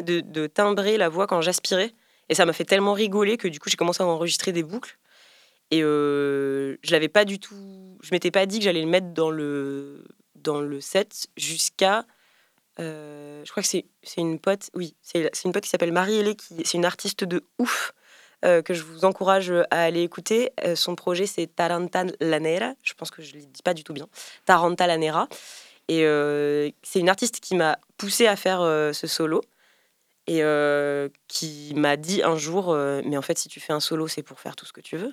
[0.01, 1.93] de, de timbrer la voix quand j'aspirais.
[2.31, 4.99] Et ça m'a fait tellement rigoler que du coup, j'ai commencé à enregistrer des boucles.
[5.71, 7.99] Et je l'avais pas du tout.
[8.03, 10.03] Je m'étais pas dit que j'allais le mettre dans le,
[10.35, 12.07] dans le set jusqu'à.
[12.81, 13.85] Euh, je crois que c'est
[14.17, 14.71] une pote.
[14.75, 17.93] Oui, c'est une pote qui s'appelle Marie-Hélé, qui c'est une artiste de ouf.
[18.45, 20.53] euh, que je vous encourage à aller écouter.
[20.65, 22.75] Euh, son projet, c'est Taranta Lanera.
[22.83, 24.07] Je pense que je ne le dis pas du tout bien.
[24.45, 25.29] Taranta Lanera.
[25.89, 29.43] Et euh, c'est une artiste qui m'a poussé à faire euh, ce solo
[30.27, 33.81] et euh, qui m'a dit un jour euh, Mais en fait, si tu fais un
[33.81, 35.13] solo, c'est pour faire tout ce que tu veux.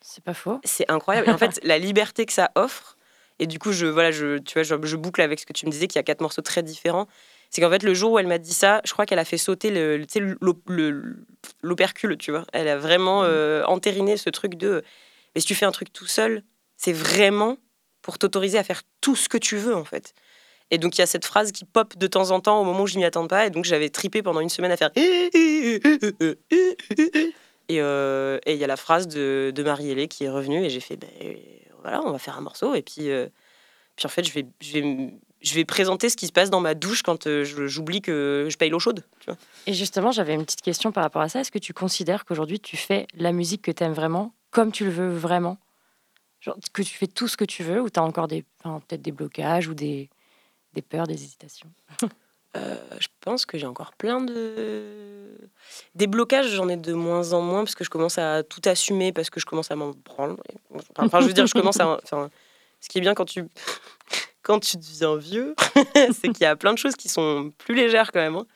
[0.00, 0.60] C'est pas faux.
[0.64, 1.28] C'est incroyable.
[1.28, 2.96] Et en fait, la liberté que ça offre,
[3.40, 5.66] et du coup, je, voilà, je, tu vois, je, je boucle avec ce que tu
[5.66, 7.08] me disais, qu'il y a quatre morceaux très différents.
[7.50, 9.38] C'est qu'en fait, le jour où elle m'a dit ça, je crois qu'elle a fait
[9.38, 11.16] sauter le, le- le-
[11.62, 12.44] l'opercule, tu vois.
[12.52, 14.84] Elle a vraiment euh, entériné ce truc de.
[15.34, 16.44] Mais si tu fais un truc tout seul,
[16.76, 17.56] c'est vraiment
[18.02, 20.14] pour t'autoriser à faire tout ce que tu veux, en fait.
[20.70, 22.82] Et donc, il y a cette phrase qui pop de temps en temps au moment
[22.82, 23.46] où je m'y attends pas.
[23.46, 24.90] Et donc, j'avais tripé pendant une semaine à faire.
[24.94, 25.80] Et
[27.80, 30.62] euh, et il y a la phrase de, de Marie-Hélé qui est revenue.
[30.64, 31.08] Et j'ai fait, ben
[31.80, 32.74] voilà, on va faire un morceau.
[32.74, 33.28] Et puis, euh,
[33.96, 36.60] puis en fait, je vais, je, vais, je vais présenter ce qui se passe dans
[36.60, 39.04] ma douche quand euh, j'oublie que je paye l'eau chaude.
[39.66, 41.40] Et justement, j'avais une petite question par rapport à ça.
[41.40, 44.84] Est-ce que tu considères qu'aujourd'hui, tu fais la musique que tu aimes vraiment, comme tu
[44.84, 45.58] le veux vraiment?
[46.72, 49.02] Que tu fais tout ce que tu veux, ou tu as encore des, enfin, peut-être
[49.02, 50.08] des blocages ou des,
[50.72, 51.70] des peurs, des hésitations?
[52.56, 54.82] Euh, je pense que j'ai encore plein de.
[55.94, 59.12] Des blocages, j'en ai de moins en moins parce que je commence à tout assumer,
[59.12, 60.36] parce que je commence à m'en prendre.
[60.98, 62.00] Enfin, je veux dire, je commence à.
[62.02, 62.30] Enfin,
[62.80, 63.44] ce qui est bien quand tu.
[64.42, 65.54] Quand tu deviens vieux,
[65.94, 68.36] c'est qu'il y a plein de choses qui sont plus légères quand même.
[68.36, 68.46] hein.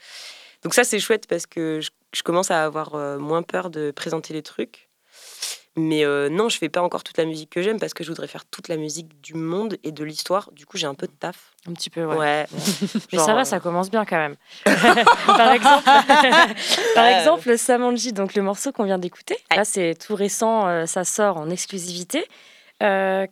[0.63, 3.91] Donc, ça, c'est chouette parce que je, je commence à avoir euh, moins peur de
[3.91, 4.89] présenter les trucs.
[5.77, 8.09] Mais euh, non, je fais pas encore toute la musique que j'aime parce que je
[8.09, 10.51] voudrais faire toute la musique du monde et de l'histoire.
[10.53, 11.53] Du coup, j'ai un peu de taf.
[11.67, 12.17] Un petit peu, ouais.
[12.17, 12.47] Ouais.
[12.53, 12.59] Mais
[13.19, 14.37] Genre, ça va, euh, ça commence bien quand même.
[15.27, 15.85] par exemple,
[16.95, 21.05] par exemple, Samanji, donc le morceau qu'on vient d'écouter, là c'est tout récent, euh, ça
[21.05, 22.25] sort en exclusivité.
[22.83, 23.27] Euh,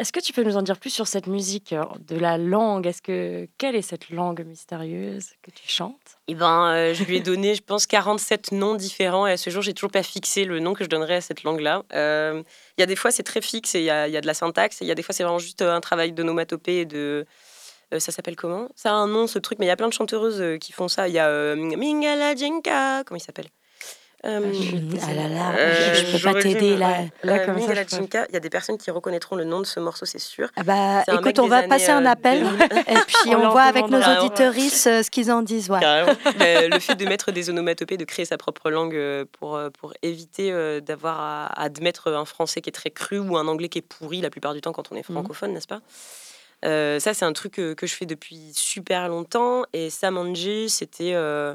[0.00, 2.86] Est-ce que tu peux nous en dire plus sur cette musique, euh, de la langue?
[2.86, 6.16] Est-ce que quelle est cette langue mystérieuse que tu chantes?
[6.26, 9.26] Eh ben, euh, je lui ai donné, je pense, 47 noms différents.
[9.26, 11.42] Et à ce jour, j'ai toujours pas fixé le nom que je donnerais à cette
[11.42, 11.82] langue-là.
[11.92, 12.42] Euh,
[12.78, 14.32] Il y a des fois, c'est très fixe et il y y a de la
[14.32, 14.78] syntaxe.
[14.80, 17.26] Il y a des fois, c'est vraiment juste un travail d'onomatopée et de.
[17.98, 18.70] ça s'appelle comment?
[18.76, 20.88] Ça a un nom, ce truc, mais il y a plein de chanteuses qui font
[20.88, 21.08] ça.
[21.08, 23.48] Il y a Mingala Jenka, comment il s'appelle?
[24.26, 24.52] Euh,
[25.02, 27.04] Ah là là, euh, je, peux pas t'aider là.
[27.24, 29.80] Euh, comme ça, Jenka, il y a des personnes qui reconnaîtront le nom de ce
[29.80, 30.48] morceau, c'est sûr.
[30.56, 32.62] Ah bah, écoute, on va passer un euh, appel 2000.
[32.88, 35.70] et puis On voit avec nos auditorices euh, ce qu'ils en disent.
[35.70, 35.80] Ouais.
[36.38, 40.52] Mais le fait de mettre des onomatopées, de créer sa propre langue pour, pour éviter
[40.52, 43.82] euh, d'avoir à admettre un français qui est très cru ou un anglais qui est
[43.82, 45.80] pourri la plupart du temps quand on est francophone, n'est-ce pas?
[46.64, 49.64] Euh, Ça, c'est un truc que je fais depuis super longtemps.
[49.72, 51.54] Et Samanji, c'était euh,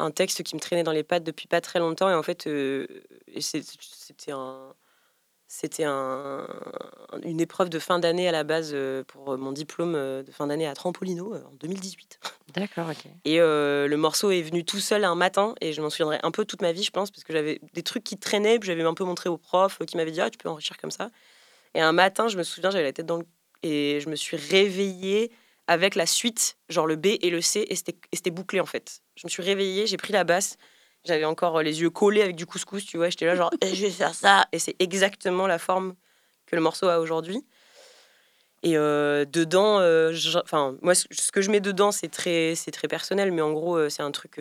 [0.00, 2.10] un texte qui me traînait dans les pattes depuis pas très longtemps.
[2.10, 2.86] Et en fait, euh,
[3.38, 4.74] c'était un.
[5.52, 6.46] C'était un,
[7.24, 10.46] une épreuve de fin d'année à la base euh, pour mon diplôme euh, de fin
[10.46, 12.20] d'année à Trampolino euh, en 2018.
[12.54, 13.10] D'accord, ok.
[13.24, 16.30] Et euh, le morceau est venu tout seul un matin et je m'en souviendrai un
[16.30, 18.84] peu toute ma vie, je pense, parce que j'avais des trucs qui traînaient, puis j'avais
[18.84, 21.10] un peu montré au prof euh, qui m'avait dit ah tu peux enrichir comme ça.
[21.74, 23.26] Et un matin, je me souviens, j'avais la tête dans le
[23.62, 25.32] et je me suis réveillée
[25.70, 29.02] avec la suite, genre le B et le C, et c'était bouclé en fait.
[29.14, 30.56] Je me suis réveillée, j'ai pris la basse,
[31.04, 33.72] j'avais encore euh, les yeux collés avec du couscous, tu vois, j'étais là genre Eh,
[33.72, 35.94] je vais faire ça, et c'est exactement la forme
[36.46, 37.46] que le morceau a aujourd'hui.
[38.64, 40.12] Et euh, dedans, euh,
[40.42, 43.88] enfin moi ce que je mets dedans c'est très c'est très personnel, mais en gros
[43.88, 44.40] c'est un truc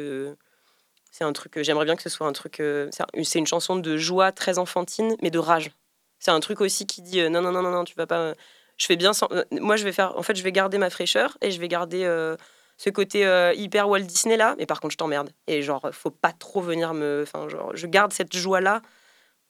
[1.11, 3.75] c'est un truc j'aimerais bien que ce soit un truc c'est un- c'est une chanson
[3.75, 5.69] de joie très enfantine, mais de rage.
[6.17, 8.34] C'est un truc aussi qui dit non non non non non tu vas pas
[8.80, 10.89] je fais bien sans- euh, moi je vais faire en fait je vais garder ma
[10.89, 12.36] fraîcheur et je vais garder euh,
[12.77, 16.11] ce côté euh, hyper Walt Disney là mais par contre je t'emmerde et genre faut
[16.11, 18.82] pas trop venir me enfin genre je garde cette joie là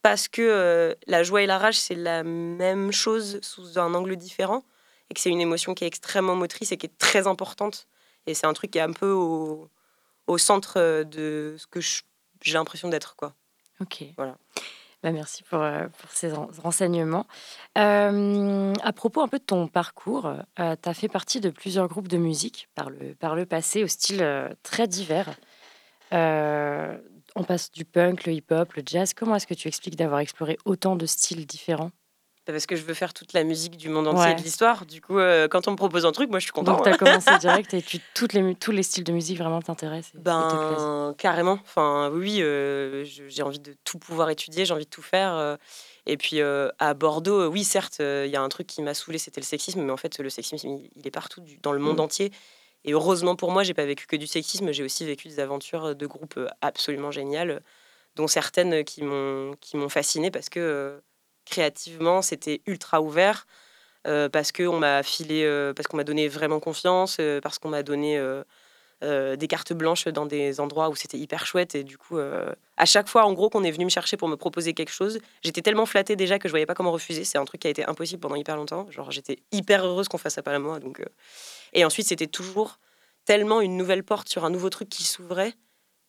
[0.02, 4.16] parce que euh, la joie et la rage c'est la même chose sous un angle
[4.16, 4.64] différent
[5.10, 7.88] et que c'est une émotion qui est extrêmement motrice et qui est très importante
[8.28, 9.70] et c'est un truc qui est un peu au,
[10.28, 13.34] au centre de ce que j'ai l'impression d'être quoi
[13.82, 14.04] Ok.
[14.18, 14.38] Voilà.
[15.02, 17.26] Bah, merci pour, euh, ces ren- renseignements.
[17.78, 22.10] Euh, à propos un peu de ton parcours, tu as fait partie de plusieurs groupes
[22.10, 25.30] de musique par le, passé, au style euh, très divers.
[26.14, 26.98] Euh,
[27.36, 29.14] on passe du punk, le hip-hop, le jazz.
[29.14, 31.92] Comment est-ce que tu expliques d'avoir exploré autant de styles différents?
[32.52, 34.32] Parce que je veux faire toute la musique du monde entier Ouais.
[34.32, 36.52] et de l'histoire du coup euh, quand on me propose un truc moi je suis
[36.52, 39.38] contente Donc, tu as commencé direct et tu, toutes les, tous les styles de musique
[39.38, 40.14] vraiment t'intéressent.
[40.22, 41.60] Ben, carrément.
[41.64, 45.34] Enfin, oui, euh, j'ai envie de tout pouvoir étudier, j'ai envie de tout faire.
[45.34, 45.56] euh,
[46.06, 49.18] et puis, euh, à Bordeaux, oui, certes, il y a un truc qui m'a saoulé,
[49.20, 52.02] c'était le sexisme, mais en fait, le sexisme, il, est partout, dans le monde Mm.
[52.02, 52.32] entier.
[52.86, 55.96] Et heureusement pour moi, j'ai pas vécu que du sexisme, j'ai aussi vécu des aventures
[55.96, 57.62] de groupes absolument géniales,
[58.16, 61.02] dont certaines qui m'ont qui m'ont fasciné parce que
[61.50, 63.46] créativement, c'était ultra ouvert.
[64.08, 67.70] euh, parce qu'on m'a filé, euh, parce qu'on m'a donné vraiment confiance, euh, parce qu'on
[67.70, 68.20] m'a donné
[69.02, 71.74] des cartes blanches dans des endroits où c'était hyper chouette.
[71.76, 74.36] Et du coup, à chaque fois, en gros, qu'on est venu me chercher pour me
[74.36, 77.24] proposer quelque chose, j'étais tellement flattée déjà que je voyais pas comment refuser.
[77.24, 78.92] C'est un truc qui a été impossible pendant hyper longtemps.
[78.92, 80.80] Genre, j'étais hyper heureuse qu'on fasse appel à moi.
[81.72, 82.80] Et ensuite, c'était toujours
[83.24, 85.54] tellement une nouvelle porte sur un nouveau truc qui s'ouvrait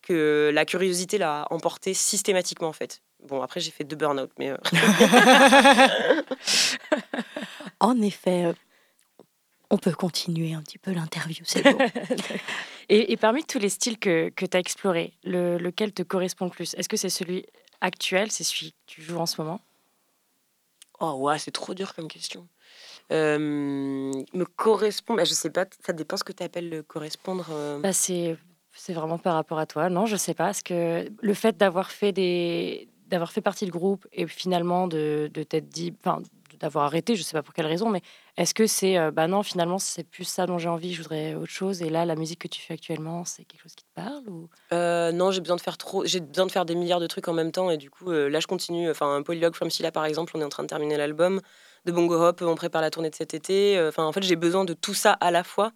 [0.02, 3.02] que la curiosité l'a emporté systématiquement, en fait.
[3.28, 4.50] Bon, après, j'ai fait deux burn-out, mais...
[4.50, 4.56] euh,
[7.80, 8.52] En effet, euh,
[9.70, 11.78] on peut continuer un petit peu l'interview, c'est bon.
[12.92, 16.46] Et, et parmi tous les styles que, que tu as explorés, le- lequel te correspond
[16.46, 16.74] le plus?
[16.74, 17.46] Est-ce que c'est celui
[17.80, 19.60] actuel, c'est celui que tu joues en ce moment?
[20.98, 22.48] Oh ouais, c'est trop dur comme question.
[23.12, 27.46] Euh, me correspond, bah, je sais pas, ça dépend ce que tu appelles correspondre.
[27.52, 27.78] euh.
[27.78, 28.36] bah, c'est,
[28.72, 29.88] c'est vraiment par rapport à toi.
[29.88, 30.50] Non, je sais pas.
[30.50, 35.30] Est-ce que le fait d'avoir fait, des, d'avoir fait partie du groupe et finalement de,
[35.32, 36.22] de t'être dit, enfin,
[36.58, 38.02] d'avoir arrêté, je sais pas pour quelle raison, mais
[38.36, 41.34] est-ce que c'est, euh, bah non, finalement, c'est plus ça dont j'ai envie, je voudrais
[41.34, 43.94] autre chose, et là, la musique que tu fais actuellement, c'est quelque chose qui te
[43.94, 44.48] parle ou...
[44.72, 47.28] Euh, non, j'ai besoin de faire trop, j'ai besoin de faire des milliards de trucs
[47.28, 48.90] en même temps et du coup euh, là je continue.
[48.90, 51.40] Enfin, Polylogue from Silla par exemple, on est en train de terminer l'album.
[51.86, 53.78] De Bongo Hop, on prépare la tournée de cet été.
[53.78, 55.72] Euh, Enfin, en fait, j'ai besoin de tout ça à la fois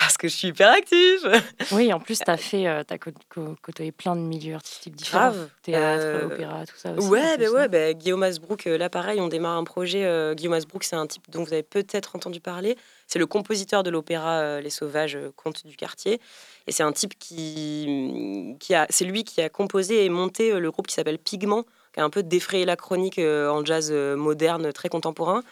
[0.00, 1.30] parce que je suis hyper active.
[1.72, 2.82] Oui, en plus, tu as fait, euh,
[3.62, 5.30] côtoyé plein de milieux artistiques différents.
[5.30, 5.48] Grave.
[5.62, 7.06] Théâtre, Euh, opéra, tout ça aussi.
[7.08, 10.04] Ouais, bah ouais, bah, Guillaume Asbrook, euh, là pareil, on démarre un projet.
[10.04, 12.76] euh, Guillaume Asbrook, c'est un type dont vous avez peut-être entendu parler.
[13.06, 16.20] C'est le compositeur de l'opéra Les Sauvages, Contes du quartier.
[16.66, 20.70] Et c'est un type qui, qui a, c'est lui qui a composé et monté le
[20.70, 24.88] groupe qui s'appelle Pigment, qui a un peu défrayé la chronique en jazz moderne, très
[24.88, 25.42] contemporain.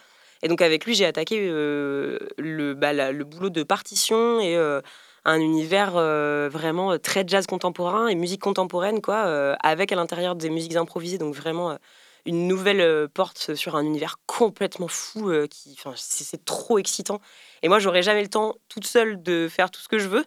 [0.41, 4.81] Et donc avec lui, j'ai attaqué euh, le, bah, le boulot de partition et euh,
[5.25, 10.49] un univers euh, vraiment très jazz contemporain et musique contemporaine, quoi, avec à l'intérieur des
[10.49, 11.77] musiques improvisées, donc vraiment
[12.25, 17.19] une nouvelle porte sur un univers complètement fou, qui, c'est trop excitant.
[17.63, 20.25] Et moi, j'aurais jamais le temps toute seule de faire tout ce que je veux.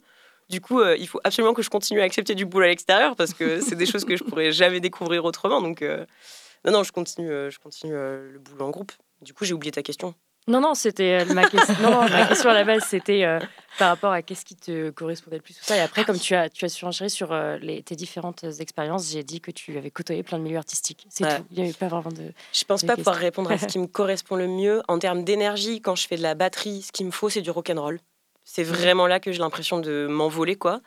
[0.51, 3.33] Du coup, il faut absolument que je continue à accepter du boulot à l'extérieur parce
[3.33, 5.63] que c'est des choses que je pourrais jamais découvrir autrement.
[5.63, 5.83] Donc,
[6.65, 8.93] non, non, je continue, je continue le boulot en groupe.
[9.23, 10.15] Du coup, j'ai oublié ta question.
[10.49, 11.75] Non, non, c'était euh, ma question.
[11.83, 13.39] Non, non, ma question à la base, c'était euh,
[13.79, 15.77] par rapport à qu'est-ce qui te correspondait le plus, tout ça.
[15.77, 19.23] Et après, comme tu as, tu as surenchéri sur euh, les, tes différentes expériences, j'ai
[19.23, 21.07] dit que tu avais côtoyé plein de milieux artistiques.
[21.11, 21.37] C'est Ouais.
[21.39, 21.45] tout.
[21.53, 22.33] Il n'y avait pas vraiment de.
[22.53, 24.83] Je pense pas pouvoir répondre à ce qui me correspond le mieux.
[24.89, 27.51] En termes d'énergie, quand je fais de la batterie, ce qu'il me faut, c'est du
[27.53, 28.01] rock and roll.
[28.45, 30.81] C'est vraiment là que j'ai l'impression de m'envoler, quoi.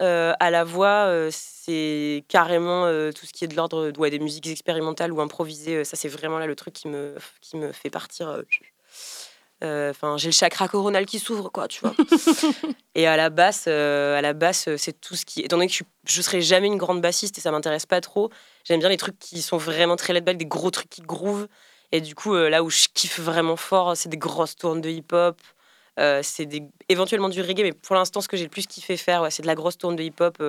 [0.00, 1.28] Euh, à la voix,
[1.66, 5.84] c'est carrément euh, tout ce qui est de l'ordre ouais, des musiques expérimentales ou improvisées.
[5.84, 8.28] ça, c'est vraiment là le truc qui me, qui me fait partir
[9.64, 11.94] Euh, Enfin, j'ai le chakra coronal qui s'ouvre, quoi, tu vois.
[12.94, 15.40] et à la basse, euh, à la basse, c'est tout ce qui.
[15.40, 18.30] Étant donné que je, je serai jamais une grande bassiste et ça m'intéresse pas trop,
[18.64, 21.48] j'aime bien les trucs qui sont vraiment très laid back, des gros trucs qui groove.
[21.90, 25.40] Et du coup, là où je kiffe vraiment fort, c'est des grosses tournes de hip-hop.
[26.22, 26.62] C'est des...
[26.88, 29.42] éventuellement du reggae, mais pour l'instant, ce que j'ai le plus kiffé faire, ouais, c'est
[29.42, 30.42] de la grosse tourne de hip-hop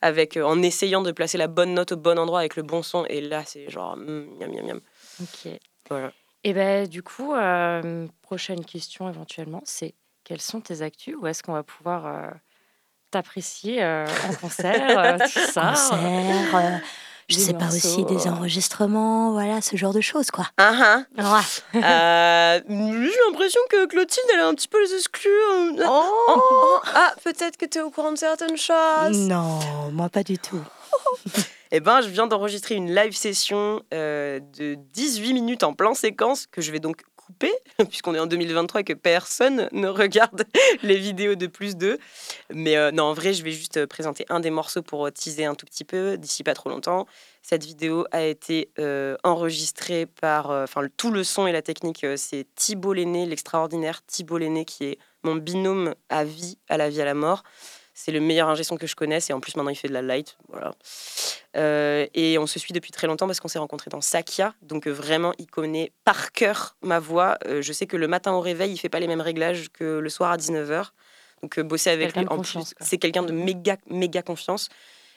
[0.00, 2.82] avec, euh, en essayant de placer la bonne note au bon endroit avec le bon
[2.82, 3.04] son.
[3.06, 4.80] Et là, c'est genre, mm, miam, miam, miam.
[5.20, 5.52] Ok.
[5.88, 6.12] Voilà.
[6.44, 9.94] Et ben du coup, euh, prochaine question éventuellement, c'est
[10.24, 12.30] quelles sont tes actus Où est-ce qu'on va pouvoir euh,
[13.10, 15.72] t'apprécier euh, en concert, tout ça?
[15.90, 16.78] Concert, euh,
[17.28, 20.46] je Des sais pas aussi, des enregistrements, voilà, ce genre de choses, quoi.
[20.56, 21.22] Ah, ah.
[21.74, 21.80] Ouais.
[21.82, 25.28] Euh, j'ai l'impression que Clotilde, elle a un petit peu les exclus.
[25.30, 25.84] euh.
[25.88, 29.18] Oh, oh, Ah, peut-être que tu es au courant de certaines choses.
[29.18, 29.58] Non,
[29.92, 30.60] moi pas du tout.
[31.70, 36.46] Eh ben, je viens d'enregistrer une live session euh, de 18 minutes en plan séquence
[36.46, 37.02] que je vais donc
[37.88, 40.44] puisqu'on est en 2023 et que personne ne regarde
[40.82, 41.98] les vidéos de plus d'eux.
[42.52, 45.10] Mais euh, non, en vrai, je vais juste euh, présenter un des morceaux pour euh,
[45.10, 47.06] teaser un tout petit peu d'ici pas trop longtemps.
[47.42, 48.70] Cette vidéo a été
[49.24, 54.66] enregistrée par, enfin, tout le son et la technique, c'est Thibault Lenné, l'extraordinaire Thibault Lenné,
[54.66, 57.44] qui est mon binôme à vie, à la vie, à la mort.
[58.00, 59.92] C'est le meilleur ingé son que je connaisse et en plus maintenant il fait de
[59.92, 60.38] la light.
[60.50, 60.70] Voilà.
[61.56, 64.54] Euh, et on se suit depuis très longtemps parce qu'on s'est rencontrés dans Sakia.
[64.62, 67.38] Donc euh, vraiment, il connaît par cœur ma voix.
[67.46, 69.98] Euh, je sais que le matin au réveil, il fait pas les mêmes réglages que
[69.98, 70.90] le soir à 19h.
[71.42, 74.68] Donc bosser avec lui, en plus, c'est quelqu'un de méga, méga confiance.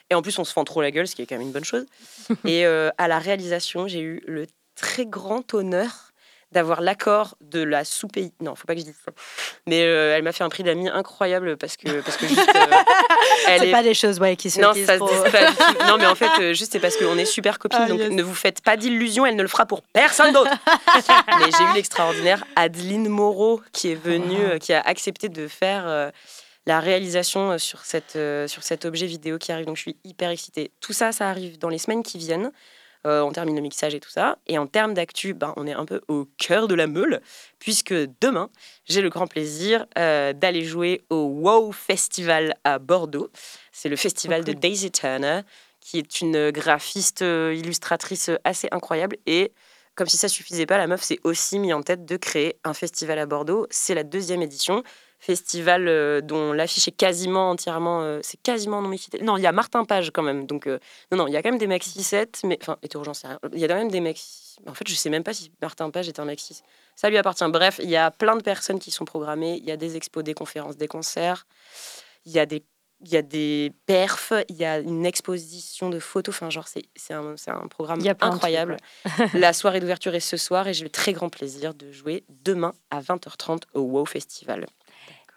[0.10, 1.54] Et en plus, on se fend trop la gueule, ce qui est quand même une
[1.54, 1.86] bonne chose.
[2.46, 6.11] et à la réalisation, j'ai eu le très grand honneur
[6.52, 8.34] d'avoir l'accord de la sous-pays.
[8.42, 9.12] Non, faut pas que je dise ça.
[9.68, 12.66] Mais euh, elle m'a fait un prix d'amis incroyable parce que, parce que juste, euh,
[13.48, 15.88] elle C'est est pas des choses ouais, qui se non, se dit pas du tout.
[15.88, 18.12] Non, mais en fait, euh, juste c'est parce qu'on est super copines, Ah, donc yes.
[18.12, 20.52] ne vous faites pas d'illusions, elle ne le fera pour personne d'autre.
[21.40, 26.12] mais j'ai eu l'extraordinaire Adeline Moreau qui est venue, qui a accepté de faire
[26.66, 29.66] la réalisation sur, cette, euh, sur cet objet vidéo qui arrive.
[29.66, 30.72] Donc je suis hyper excitée.
[30.80, 32.52] Tout ça, ça arrive dans les semaines qui viennent.
[33.08, 34.38] Euh, on termine le mixage et tout ça.
[34.48, 37.22] Et en termes d'actu, ben, on est un peu au cœur de la meule,
[37.60, 38.50] puisque demain,
[38.86, 43.32] j'ai le grand plaisir euh, d'aller jouer au WOW Festival à Bordeaux.
[43.72, 45.42] C'est le festival de Daisy Turner,
[45.80, 49.18] qui est une graphiste euh, illustratrice assez incroyable.
[49.26, 49.52] Et
[49.96, 52.74] comme si ça suffisait pas, la meuf s'est aussi mis en tête de créer un
[52.74, 53.68] festival à Bordeaux.
[53.72, 54.84] C'est la deuxième édition.
[55.22, 58.02] Festival euh, dont l'affiche est quasiment entièrement.
[58.02, 59.22] euh, c'est quasiment non mixité.
[59.22, 60.48] Non, il y a Martin Page quand même.
[60.48, 60.80] Donc, euh,
[61.12, 62.32] non, non, il y a quand même des maxi sets.
[62.44, 62.78] Mais, enfin,
[63.14, 63.40] sais rien.
[63.54, 64.56] Il y a quand même des maxi.
[64.66, 66.64] En fait, je sais même pas si Martin Page est un maxi.
[66.96, 67.46] Ça lui appartient.
[67.50, 69.58] Bref, il y a plein de personnes qui sont programmées.
[69.58, 71.46] Il y a des expos, des conférences, des concerts.
[72.26, 72.64] Il y a des
[73.04, 77.14] il y a des perfs, il y a une exposition de photos, enfin genre c'est
[77.14, 78.78] un, un programme y a trucs, incroyable.
[79.34, 82.74] La soirée d'ouverture est ce soir et j'ai le très grand plaisir de jouer demain
[82.92, 84.68] à 20h30 au WoW Festival.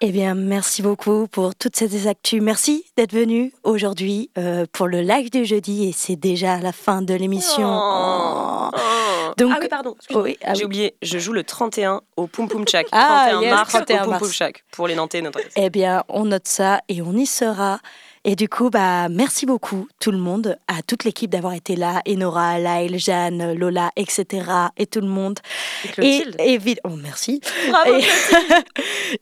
[0.07, 2.39] Eh bien, merci beaucoup pour toutes ces actus.
[2.39, 7.01] Merci d'être venu aujourd'hui euh, pour le live du jeudi et c'est déjà la fin
[7.01, 7.67] de l'émission.
[7.67, 8.69] Oh.
[8.71, 8.77] Oh.
[8.77, 9.33] Oh.
[9.35, 9.95] Donc- ah oui, pardon.
[10.13, 10.65] Oui, ah J'ai oui.
[10.65, 12.85] oublié, je joue le 31 au Poum Poum Chak.
[12.91, 14.17] Ah, 31 yes, mars 31 au Poum.
[14.19, 14.63] Poum Chak.
[14.69, 17.79] Pour les Nantais, notre Eh bien, on note ça et on y sera.
[18.27, 22.01] Et du coup, bah, merci beaucoup tout le monde, à toute l'équipe d'avoir été là,
[22.09, 24.49] Enora, Laïl, Jeanne, Lola, etc.
[24.77, 25.39] et tout le monde.
[25.83, 26.35] Et Clotilde.
[26.39, 27.39] Et, oh, merci.
[27.69, 27.99] Bravo,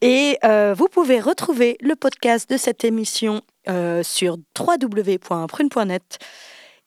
[0.00, 6.18] et, euh, vous pouvez retrouver le podcast de cette émission euh, sur www.prune.net.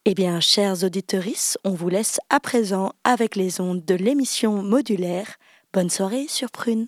[0.06, 1.24] Eh bien, chers auditeurs,
[1.66, 5.36] on vous laisse à présent avec les ondes de l'émission modulaire.
[5.72, 6.88] Bonne soirée sur Prune.